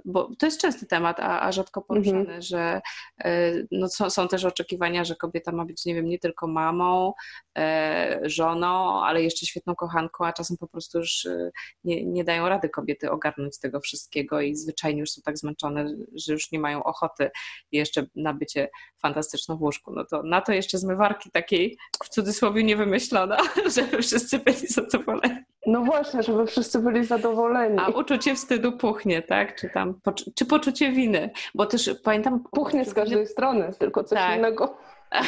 bo 0.06 0.36
to 0.40 0.46
jest 0.46 0.62
częsty 0.62 0.86
temat, 0.86 1.20
a, 1.20 1.42
a 1.42 1.52
rzadko 1.52 1.82
poruszany, 1.82 2.20
mhm. 2.20 2.42
że 2.42 2.82
e, 3.24 3.54
no, 3.72 3.90
są, 3.90 4.10
są, 4.10 4.28
też 4.28 4.46
oczekiwania, 4.46 5.04
że 5.04 5.16
kobieta 5.16 5.52
ma 5.52 5.66
być, 5.66 5.86
nie 5.86 5.96
wiem, 5.96 6.06
nie 6.06 6.20
tylko 6.20 6.48
mamą, 6.48 7.14
e, 7.58 8.20
żoną, 8.24 9.02
ale 9.04 9.24
jeszcze 9.24 9.46
świetną 9.46 9.76
kochanką, 9.76 10.26
a 10.26 10.34
czasem 10.34 10.58
po 10.58 10.68
prostu 10.68 10.98
już 10.98 11.26
e, 11.26 11.52
nie, 11.84 12.06
nie 12.06 12.24
dają 12.24 12.50
rady 12.50 12.70
kobiety 12.70 13.12
ogarnąć 13.12 13.60
tego 13.60 13.80
wszystkiego 13.80 14.42
i 14.42 14.56
zwyczajnie 14.56 15.00
już 15.00 15.12
są 15.12 15.22
tak 15.22 15.38
zmęczone, 15.38 15.96
że 16.16 16.34
już 16.34 16.52
nie 16.52 16.60
mają 16.60 16.84
ochoty 16.84 17.32
jeszcze 17.72 18.06
na 18.16 18.34
bycie 18.34 18.70
fantastyczną 19.02 19.58
w 19.58 19.62
łóżku. 19.62 19.94
No 19.94 20.06
to 20.06 20.24
na 20.24 20.42
to 20.42 20.54
jeszcze 20.54 20.78
zmywarki 20.78 21.32
takiej 21.32 21.78
w 22.04 22.10
cudzysłowie 22.10 22.64
nie 22.64 22.78
wymyślono, 22.78 23.38
żeby 23.76 24.02
wszyscy 24.02 24.40
byli 24.40 24.68
zadowoleni. 24.68 25.55
No 25.66 25.82
właśnie, 25.82 26.24
żeby 26.24 26.46
wszyscy 26.48 26.80
byli 26.80 27.06
zadowoleni. 27.06 27.78
A 27.80 27.88
uczucie 27.88 28.36
wstydu 28.36 28.72
puchnie, 28.72 29.22
tak? 29.22 29.60
Czy 29.60 29.70
tam, 29.70 30.00
czy 30.36 30.46
poczucie 30.46 30.92
winy? 30.92 31.30
Bo 31.56 31.66
też 31.66 31.90
pamiętam... 32.04 32.44
Puchnie 32.52 32.86
z 32.86 32.94
każdej 32.94 33.28
strony, 33.28 33.72
tylko 33.80 34.04
coś 34.04 34.20
tak. 34.20 34.38
innego. 34.38 34.78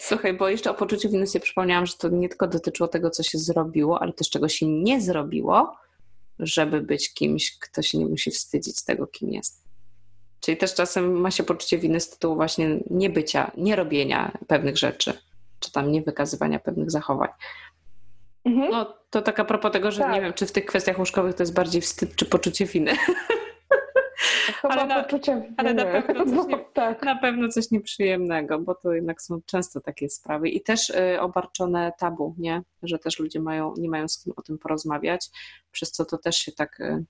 Słuchaj, 0.00 0.34
bo 0.34 0.48
jeszcze 0.48 0.70
o 0.70 0.74
poczuciu 0.74 1.10
winy 1.10 1.26
sobie 1.26 1.42
przypomniałam, 1.42 1.86
że 1.86 1.94
to 1.94 2.08
nie 2.08 2.28
tylko 2.28 2.46
dotyczyło 2.46 2.88
tego, 2.88 3.10
co 3.10 3.22
się 3.22 3.38
zrobiło, 3.38 4.02
ale 4.02 4.12
też 4.12 4.30
czego 4.30 4.48
się 4.48 4.66
nie 4.66 5.00
zrobiło, 5.00 5.76
żeby 6.38 6.80
być 6.80 7.14
kimś, 7.14 7.58
kto 7.58 7.82
się 7.82 7.98
nie 7.98 8.06
musi 8.06 8.30
wstydzić 8.30 8.84
tego, 8.84 9.06
kim 9.06 9.30
jest. 9.30 9.64
Czyli 10.40 10.56
też 10.56 10.74
czasem 10.74 11.20
ma 11.20 11.30
się 11.30 11.42
poczucie 11.42 11.78
winy 11.78 12.00
z 12.00 12.10
tytułu 12.10 12.34
właśnie 12.36 12.80
niebycia, 12.90 13.50
nierobienia 13.56 14.38
pewnych 14.46 14.76
rzeczy, 14.76 15.12
czy 15.64 15.72
tam 15.72 15.92
niewykazywania 15.92 16.58
pewnych 16.58 16.90
zachowań. 16.90 17.28
Mhm. 18.44 18.70
No 18.70 18.94
to 19.10 19.22
tak 19.22 19.40
a 19.40 19.44
propos 19.44 19.72
tego, 19.72 19.90
że 19.90 20.00
tak. 20.00 20.12
nie 20.12 20.20
wiem, 20.20 20.32
czy 20.32 20.46
w 20.46 20.52
tych 20.52 20.66
kwestiach 20.66 20.98
łóżkowych 20.98 21.34
to 21.34 21.42
jest 21.42 21.54
bardziej 21.54 21.82
wstyd, 21.82 22.16
czy 22.16 22.26
poczucie 22.26 22.66
winy. 22.66 22.92
Chyba 24.60 24.74
ale 24.74 24.86
na, 24.86 25.02
poczucie 25.02 25.34
winy. 25.34 25.54
Ale 25.56 25.74
na 25.74 25.84
pewno, 25.84 26.24
coś 26.24 26.46
nie, 26.46 26.58
tak. 26.58 27.02
na 27.02 27.16
pewno 27.16 27.48
coś 27.48 27.70
nieprzyjemnego, 27.70 28.58
bo 28.58 28.74
to 28.74 28.92
jednak 28.92 29.22
są 29.22 29.40
często 29.46 29.80
takie 29.80 30.08
sprawy 30.08 30.48
i 30.48 30.60
też 30.60 30.90
y, 30.90 31.20
obarczone 31.20 31.92
tabu, 31.98 32.34
nie? 32.38 32.62
Że 32.82 32.98
też 32.98 33.18
ludzie 33.18 33.40
mają, 33.40 33.74
nie 33.78 33.88
mają 33.88 34.08
z 34.08 34.18
kim 34.18 34.32
o 34.36 34.42
tym 34.42 34.58
porozmawiać, 34.58 35.30
przez 35.72 35.92
co 35.92 36.04
to 36.04 36.18
też 36.18 36.36
się 36.36 36.52
tak 36.52 36.80
y, 36.80 37.04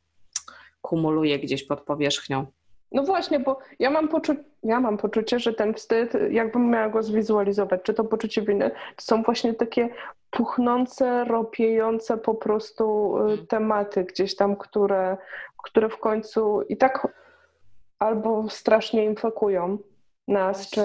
kumuluje 0.82 1.38
gdzieś 1.38 1.66
pod 1.66 1.80
powierzchnią. 1.80 2.46
No 2.92 3.02
właśnie, 3.02 3.40
bo 3.40 3.58
ja 3.78 3.90
mam, 3.90 4.08
poczu- 4.08 4.44
ja 4.64 4.80
mam 4.80 4.96
poczucie, 4.96 5.38
że 5.38 5.52
ten 5.52 5.74
wstyd, 5.74 6.12
jakbym 6.30 6.70
miała 6.70 6.88
go 6.88 7.02
zwizualizować, 7.02 7.80
czy 7.82 7.94
to 7.94 8.04
poczucie 8.04 8.42
winy, 8.42 8.70
to 8.70 9.02
są 9.02 9.22
właśnie 9.22 9.54
takie 9.54 9.88
puchnące, 10.30 11.24
ropiejące 11.24 12.16
po 12.16 12.34
prostu 12.34 13.16
y, 13.18 13.20
mhm. 13.20 13.46
tematy 13.46 14.04
gdzieś 14.04 14.36
tam, 14.36 14.56
które, 14.56 15.16
które 15.64 15.88
w 15.88 15.98
końcu 15.98 16.62
i 16.62 16.76
tak 16.76 17.08
albo 17.98 18.50
strasznie 18.50 19.04
infekują 19.04 19.78
nas, 20.28 20.70
czy, 20.70 20.80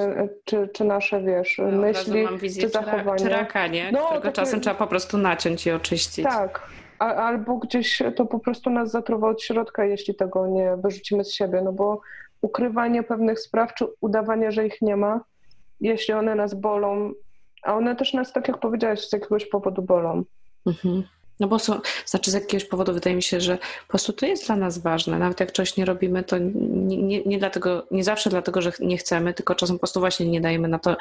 czy, 0.46 0.70
czy 0.74 0.84
nasze, 0.84 1.22
wiesz, 1.22 1.58
no, 1.58 1.78
myśli, 1.78 2.28
czy 2.62 2.70
zachowania. 2.70 3.16
Czy 3.16 3.30
raka, 3.30 3.68
nie? 3.68 3.92
No, 3.92 4.00
Którego 4.00 4.22
takie... 4.22 4.36
czasem 4.36 4.62
trzeba 4.62 4.76
po 4.76 4.88
prostu 4.88 5.18
naciąć 5.18 5.68
i 5.68 5.72
oczyścić. 5.72 6.26
Tak, 6.26 6.70
albo 7.00 7.58
gdzieś 7.58 8.02
to 8.16 8.26
po 8.26 8.40
prostu 8.40 8.70
nas 8.70 8.92
zatruwa 8.92 9.30
od 9.30 9.42
środka, 9.42 9.86
jeśli 9.86 10.16
tego 10.16 10.48
nie 10.48 10.78
wyrzucimy 10.78 11.24
z 11.24 11.34
siebie, 11.34 11.62
no 11.62 11.74
bo 11.74 12.02
ukrywanie 12.42 13.04
pewnych 13.04 13.40
spraw, 13.40 13.74
czy 13.74 13.86
udawanie, 14.02 14.52
że 14.52 14.68
ich 14.68 14.82
nie 14.82 14.96
ma, 14.96 15.22
jeśli 15.82 16.14
one 16.14 16.36
nas 16.36 16.54
bolą, 16.54 17.12
a 17.64 17.76
one 17.76 17.96
też 17.96 18.14
nas, 18.14 18.34
tak 18.34 18.48
jak 18.48 18.60
powiedziałeś, 18.60 19.10
z 19.10 19.14
jakiegoś 19.14 19.46
powodu 19.46 19.82
bolą. 19.82 20.24
Mhm. 20.66 21.04
No 21.40 21.48
bo 21.48 21.60
są, 21.60 21.80
znaczy 22.06 22.32
z 22.32 22.34
jakiegoś 22.34 22.66
powodu 22.66 22.94
wydaje 22.94 23.16
mi 23.16 23.24
się, 23.24 23.42
że 23.42 23.58
po 23.58 23.88
prostu 23.88 24.14
to 24.14 24.26
jest 24.26 24.46
dla 24.46 24.56
nas 24.56 24.78
ważne. 24.78 25.20
Nawet 25.20 25.40
jak 25.40 25.52
czegoś 25.52 25.78
nie 25.78 25.86
robimy, 25.86 26.24
to 26.24 26.38
nie, 26.38 26.98
nie, 26.98 27.24
nie, 27.24 27.40
dlatego, 27.40 27.88
nie 27.92 28.04
zawsze 28.04 28.30
dlatego, 28.30 28.62
że 28.62 28.72
nie 28.80 28.98
chcemy, 28.98 29.34
tylko 29.34 29.56
czasem 29.56 29.76
po 29.76 29.80
prostu 29.80 30.00
właśnie 30.00 30.26
nie 30.26 30.42
dajemy 30.42 30.68
na 30.68 30.80
to, 30.80 30.98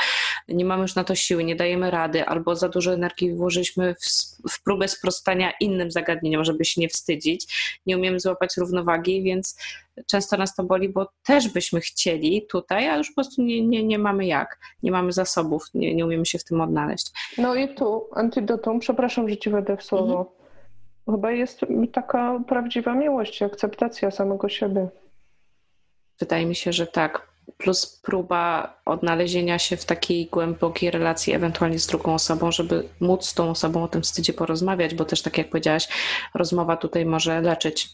nie 0.48 0.64
mamy 0.64 0.82
już 0.82 0.94
na 0.94 1.04
to 1.04 1.14
siły, 1.14 1.44
nie 1.44 1.56
dajemy 1.56 1.90
rady, 1.90 2.24
albo 2.24 2.56
za 2.56 2.68
dużo 2.68 2.92
energii 2.92 3.34
włożyliśmy 3.34 3.94
w, 3.94 4.04
w 4.50 4.62
próbę 4.62 4.88
sprostania 4.88 5.52
innym 5.60 5.90
zagadnieniom, 5.90 6.44
żeby 6.44 6.64
się 6.64 6.80
nie 6.80 6.88
wstydzić. 6.88 7.46
Nie 7.86 7.96
umiemy 7.96 8.20
złapać 8.20 8.56
równowagi, 8.56 9.22
więc 9.22 9.56
często 10.06 10.36
nas 10.36 10.54
to 10.54 10.64
boli, 10.64 10.88
bo 10.88 11.08
też 11.24 11.48
byśmy 11.48 11.80
chcieli 11.80 12.46
tutaj, 12.50 12.88
a 12.88 12.96
już 12.96 13.08
po 13.08 13.14
prostu 13.14 13.42
nie, 13.42 13.66
nie, 13.66 13.84
nie 13.84 13.98
mamy 13.98 14.26
jak, 14.26 14.58
nie 14.82 14.90
mamy 14.90 15.12
zasobów, 15.12 15.64
nie, 15.74 15.94
nie 15.94 16.06
umiemy 16.06 16.26
się 16.26 16.38
w 16.38 16.44
tym 16.44 16.60
odnaleźć. 16.60 17.12
No 17.38 17.54
i 17.54 17.74
tu 17.74 18.08
antidotum, 18.14 18.78
przepraszam, 18.78 19.28
że 19.28 19.36
ci 19.36 19.50
wejdę 19.50 19.76
w 19.76 19.82
słowo, 19.82 20.18
mhm. 20.18 20.26
chyba 21.10 21.30
jest 21.30 21.60
taka 21.92 22.40
prawdziwa 22.48 22.94
miłość 22.94 23.42
akceptacja 23.42 24.10
samego 24.10 24.48
siebie. 24.48 24.88
Wydaje 26.20 26.46
mi 26.46 26.54
się, 26.54 26.72
że 26.72 26.86
tak. 26.86 27.28
Plus 27.56 28.00
próba 28.02 28.74
odnalezienia 28.84 29.58
się 29.58 29.76
w 29.76 29.84
takiej 29.84 30.26
głębokiej 30.26 30.90
relacji, 30.90 31.34
ewentualnie 31.34 31.78
z 31.78 31.86
drugą 31.86 32.14
osobą, 32.14 32.52
żeby 32.52 32.88
móc 33.00 33.26
z 33.26 33.34
tą 33.34 33.50
osobą 33.50 33.82
o 33.82 33.88
tym 33.88 34.02
wstydzie 34.02 34.32
porozmawiać, 34.32 34.94
bo 34.94 35.04
też, 35.04 35.22
tak 35.22 35.38
jak 35.38 35.50
powiedziałaś, 35.50 35.88
rozmowa 36.34 36.76
tutaj 36.76 37.06
może 37.06 37.40
leczyć 37.40 37.88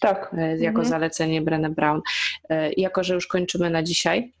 tak. 0.00 0.34
E, 0.38 0.56
jako 0.56 0.78
mhm. 0.78 0.88
zalecenie 0.88 1.42
Brené 1.42 1.70
Brown. 1.70 2.00
E, 2.48 2.72
jako, 2.72 3.04
że 3.04 3.14
już 3.14 3.26
kończymy 3.26 3.70
na 3.70 3.82
dzisiaj, 3.82 4.32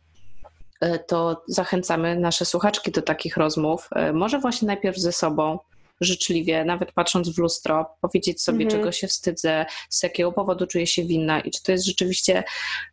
e, 0.80 0.98
to 0.98 1.42
zachęcamy 1.48 2.16
nasze 2.16 2.44
słuchaczki 2.44 2.90
do 2.90 3.02
takich 3.02 3.36
rozmów. 3.36 3.88
Może 4.12 4.38
właśnie 4.38 4.66
najpierw 4.66 4.98
ze 4.98 5.12
sobą, 5.12 5.58
życzliwie, 6.00 6.64
nawet 6.64 6.92
patrząc 6.92 7.28
w 7.28 7.38
lustro, 7.38 7.96
powiedzieć 8.00 8.42
sobie, 8.42 8.64
mhm. 8.64 8.80
czego 8.80 8.92
się 8.92 9.06
wstydzę, 9.06 9.66
z 9.90 10.02
jakiego 10.02 10.32
powodu 10.32 10.66
czuję 10.66 10.86
się 10.86 11.04
winna 11.04 11.40
i 11.40 11.50
czy 11.50 11.62
to 11.62 11.72
jest 11.72 11.84
rzeczywiście 11.84 12.44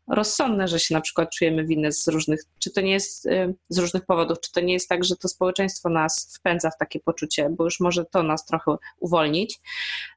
rozsądne, 0.08 0.68
że 0.68 0.80
się 0.80 0.96
na 0.96 1.02
przykład 1.02 1.30
czujemy 1.30 1.66
winne 1.66 1.92
z 1.92 2.08
różnych, 2.08 2.42
czy 2.60 2.72
to 2.72 2.82
nie 2.82 2.92
jest 2.92 3.26
y, 3.26 3.56
z 3.70 3.78
różnych 3.78 4.06
powodów, 4.06 4.40
czy 4.40 4.52
to 4.52 4.62
nie 4.62 4.74
jest 4.74 4.90
tak, 4.90 5.04
że 5.04 5.16
to 5.16 5.28
społeczeństwo 5.28 5.90
nas 5.90 6.36
wpędza 6.40 6.70
w 6.70 6.78
takie 6.78 7.00
poczucie, 7.00 7.50
bo 7.50 7.64
już 7.64 7.80
może 7.80 8.06
to 8.06 8.24
nas 8.24 8.46
trochę 8.46 8.76
uwolnić. 9.00 9.60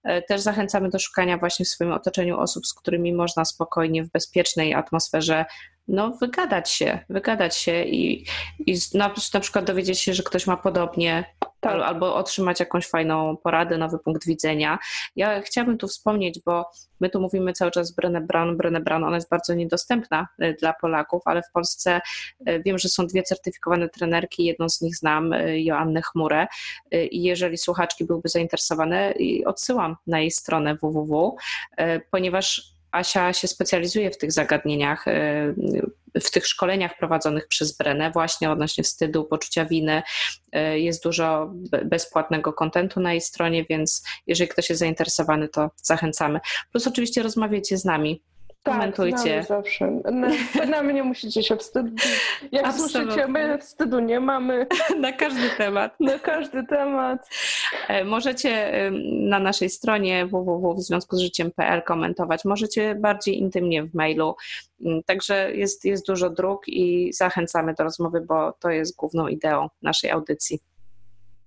E, 0.03 0.23
też 0.23 0.40
zachęcamy 0.40 0.90
do 0.90 0.99
szukania 0.99 1.38
właśnie 1.38 1.64
w 1.64 1.68
swoim 1.68 1.92
otoczeniu 1.92 2.38
osób, 2.38 2.66
z 2.66 2.75
którymi 2.75 3.14
można 3.14 3.44
spokojnie 3.44 4.05
w 4.05 4.11
bezpiecznej 4.11 4.75
atmosferze 4.75 5.44
no, 5.88 6.16
wygadać 6.20 6.70
się, 6.70 6.99
wygadać 7.09 7.57
się 7.57 7.85
i, 7.85 8.27
i 8.66 8.79
na, 8.94 9.14
na 9.35 9.40
przykład 9.40 9.64
dowiedzieć 9.64 10.01
się, 10.01 10.14
że 10.14 10.23
ktoś 10.23 10.47
ma 10.47 10.57
podobnie, 10.57 11.25
tak. 11.64 11.83
albo 11.83 12.14
otrzymać 12.14 12.61
jakąś 12.61 12.87
fajną 12.87 13.37
poradę, 13.37 13.79
nowy 13.79 13.98
punkt 13.98 14.27
widzenia. 14.27 14.79
Ja 15.16 15.40
chciałabym 15.40 15.79
tu 15.79 15.88
wspomnieć, 15.88 16.40
bo 16.46 16.70
my 17.00 17.11
tu 17.11 17.20
mówimy 17.20 17.53
cały 17.53 17.70
czas 17.70 17.96
Brené 17.96 18.20
Brown, 18.20 18.57
Brené 18.57 18.81
Brown, 18.81 19.05
ona 19.05 19.16
jest 19.16 19.31
bardzo 19.31 19.55
niedostępna 19.55 20.29
y, 20.42 20.57
dla 20.61 20.72
Polaków, 20.81 21.22
ale 21.24 21.42
w 21.42 21.53
Polsce 21.53 22.00
y, 22.48 22.62
wiem, 22.64 22.79
że 22.79 22.88
są 22.88 23.07
dwie 23.07 23.22
certyfikowane 23.22 23.88
trenerki, 23.88 24.44
jedną 24.44 24.68
z 24.68 24.81
nich 24.81 24.96
znam, 24.96 25.33
y, 25.33 25.61
Joannę 25.61 26.03
Chmurę 26.03 26.46
i 27.11 27.22
jeżeli 27.22 27.59
słuchaczki 27.59 28.05
byłyby 28.05 28.29
zainteresowane, 28.29 29.14
odsyłam 29.46 29.96
na 30.07 30.20
jej 30.20 30.31
stronę 30.31 30.77
www, 30.83 31.37
ponieważ 32.11 32.74
Asia 32.92 33.33
się 33.33 33.48
specjalizuje 33.48 34.11
w 34.11 34.18
tych 34.18 34.33
zagadnieniach, 34.33 35.05
w 36.22 36.31
tych 36.31 36.46
szkoleniach 36.46 36.98
prowadzonych 36.98 37.48
przez 37.48 37.77
Brenę, 37.77 38.11
właśnie 38.11 38.50
odnośnie 38.50 38.85
wstydu, 38.85 39.24
poczucia 39.24 39.64
winy. 39.64 40.03
Y, 40.57 40.81
jest 40.81 41.03
dużo 41.03 41.53
bezpłatnego 41.85 42.53
kontentu 42.53 43.00
na 43.00 43.12
jej 43.12 43.20
stronie, 43.20 43.64
więc 43.70 44.03
jeżeli 44.27 44.48
ktoś 44.48 44.68
jest 44.68 44.79
zainteresowany, 44.79 45.48
to 45.48 45.70
zachęcamy. 45.83 46.40
Plus 46.72 46.87
oczywiście 46.87 47.22
rozmawiajcie 47.22 47.79
z 47.79 47.85
nami 47.85 48.22
tak, 48.64 48.74
Komentujcie. 48.74 49.42
zawsze. 49.42 49.90
Na, 50.12 50.29
na 50.66 50.83
mnie 50.83 51.03
musicie 51.03 51.42
się 51.42 51.57
wstydzić. 51.57 52.05
Jak 52.53 52.66
Absolutnie. 52.66 53.03
słyszycie, 53.03 53.27
my 53.29 53.59
wstydu 53.59 54.00
nie 54.00 54.20
mamy. 54.20 54.66
Na 55.00 55.12
każdy 55.12 55.50
temat. 55.50 56.00
Na 56.00 56.18
każdy 56.18 56.66
temat. 56.66 57.29
E, 57.88 58.05
możecie 58.05 58.72
na 59.12 59.38
naszej 59.38 59.70
stronie 59.70 60.27
www.związkuzżyciem.pl 60.27 61.83
komentować. 61.83 62.44
Możecie 62.44 62.94
bardziej 62.94 63.38
intymnie 63.38 63.83
w 63.85 63.94
mailu. 63.94 64.37
Mm, 64.85 65.03
także 65.03 65.55
jest, 65.55 65.85
jest 65.85 66.07
dużo 66.07 66.31
dróg 66.31 66.68
i 66.68 67.12
zachęcamy 67.12 67.74
do 67.74 67.85
rozmowy, 67.85 68.20
bo 68.20 68.53
to 68.53 68.70
jest 68.70 68.96
główną 68.96 69.29
ideą 69.29 69.68
naszej 69.83 70.11
audycji. 70.11 70.59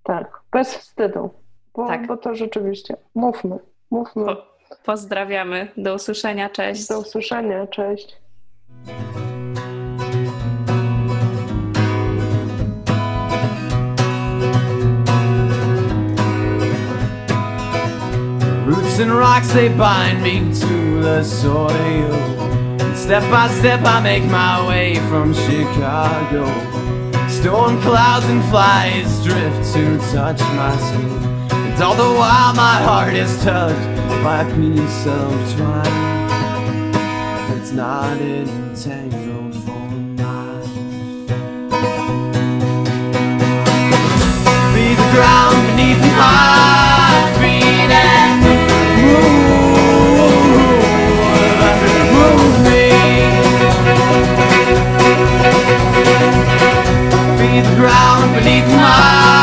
Tak, 0.03 0.41
bez 0.51 0.75
wstydu. 0.75 1.30
Bo, 1.73 1.88
tak. 1.88 2.08
bo 2.08 2.17
to 2.17 2.36
rzeczywiście. 2.36 2.97
Mówmy, 3.15 3.60
mówmy. 3.91 4.25
Po 4.25 4.57
Pozdrawiamy. 4.86 5.67
Do 5.77 5.95
usłyszenia. 5.95 6.49
Cześć. 6.49 6.88
Do 6.88 6.99
usłyszenia. 6.99 7.67
Cześć. 7.67 8.17
Roots 18.65 18.99
and 18.99 19.12
rocks 19.12 19.53
they 19.53 19.69
bind 19.69 20.21
me 20.23 20.53
to 20.60 21.01
the 21.01 21.23
soil. 21.23 22.17
Step 22.95 23.23
by 23.32 23.49
step 23.60 23.82
I 23.86 24.01
make 24.01 24.25
my 24.25 24.67
way 24.67 24.95
from 25.10 25.34
Chicago. 25.34 26.45
Storm 27.30 27.82
clouds 27.82 28.25
and 28.30 28.43
flies 28.49 29.23
drift 29.23 29.73
to 29.73 29.97
touch 30.13 30.41
my 30.56 30.75
skin. 30.77 31.38
And 31.51 31.84
all 31.84 31.95
the 31.95 32.19
while 32.19 32.53
my 32.56 32.82
heart 32.82 33.13
is 33.13 33.43
touched 33.43 34.07
by 34.23 34.41
a 34.41 34.45
piece 34.56 35.06
of 35.06 35.32
twine 35.56 36.91
that's 37.47 37.71
not 37.71 38.17
entangled 38.17 39.56
for 39.63 39.89
miles. 40.17 40.69
Be 44.73 44.95
the 44.95 45.08
ground 45.13 45.58
beneath 45.67 46.01
my 46.17 47.34
feet 47.39 47.91
and 47.91 48.43
move, 48.43 49.27
move 52.17 52.56
me. 52.67 52.88
Be 57.39 57.49
the 57.62 57.75
ground 57.75 58.25
beneath 58.36 58.69
my 58.75 59.37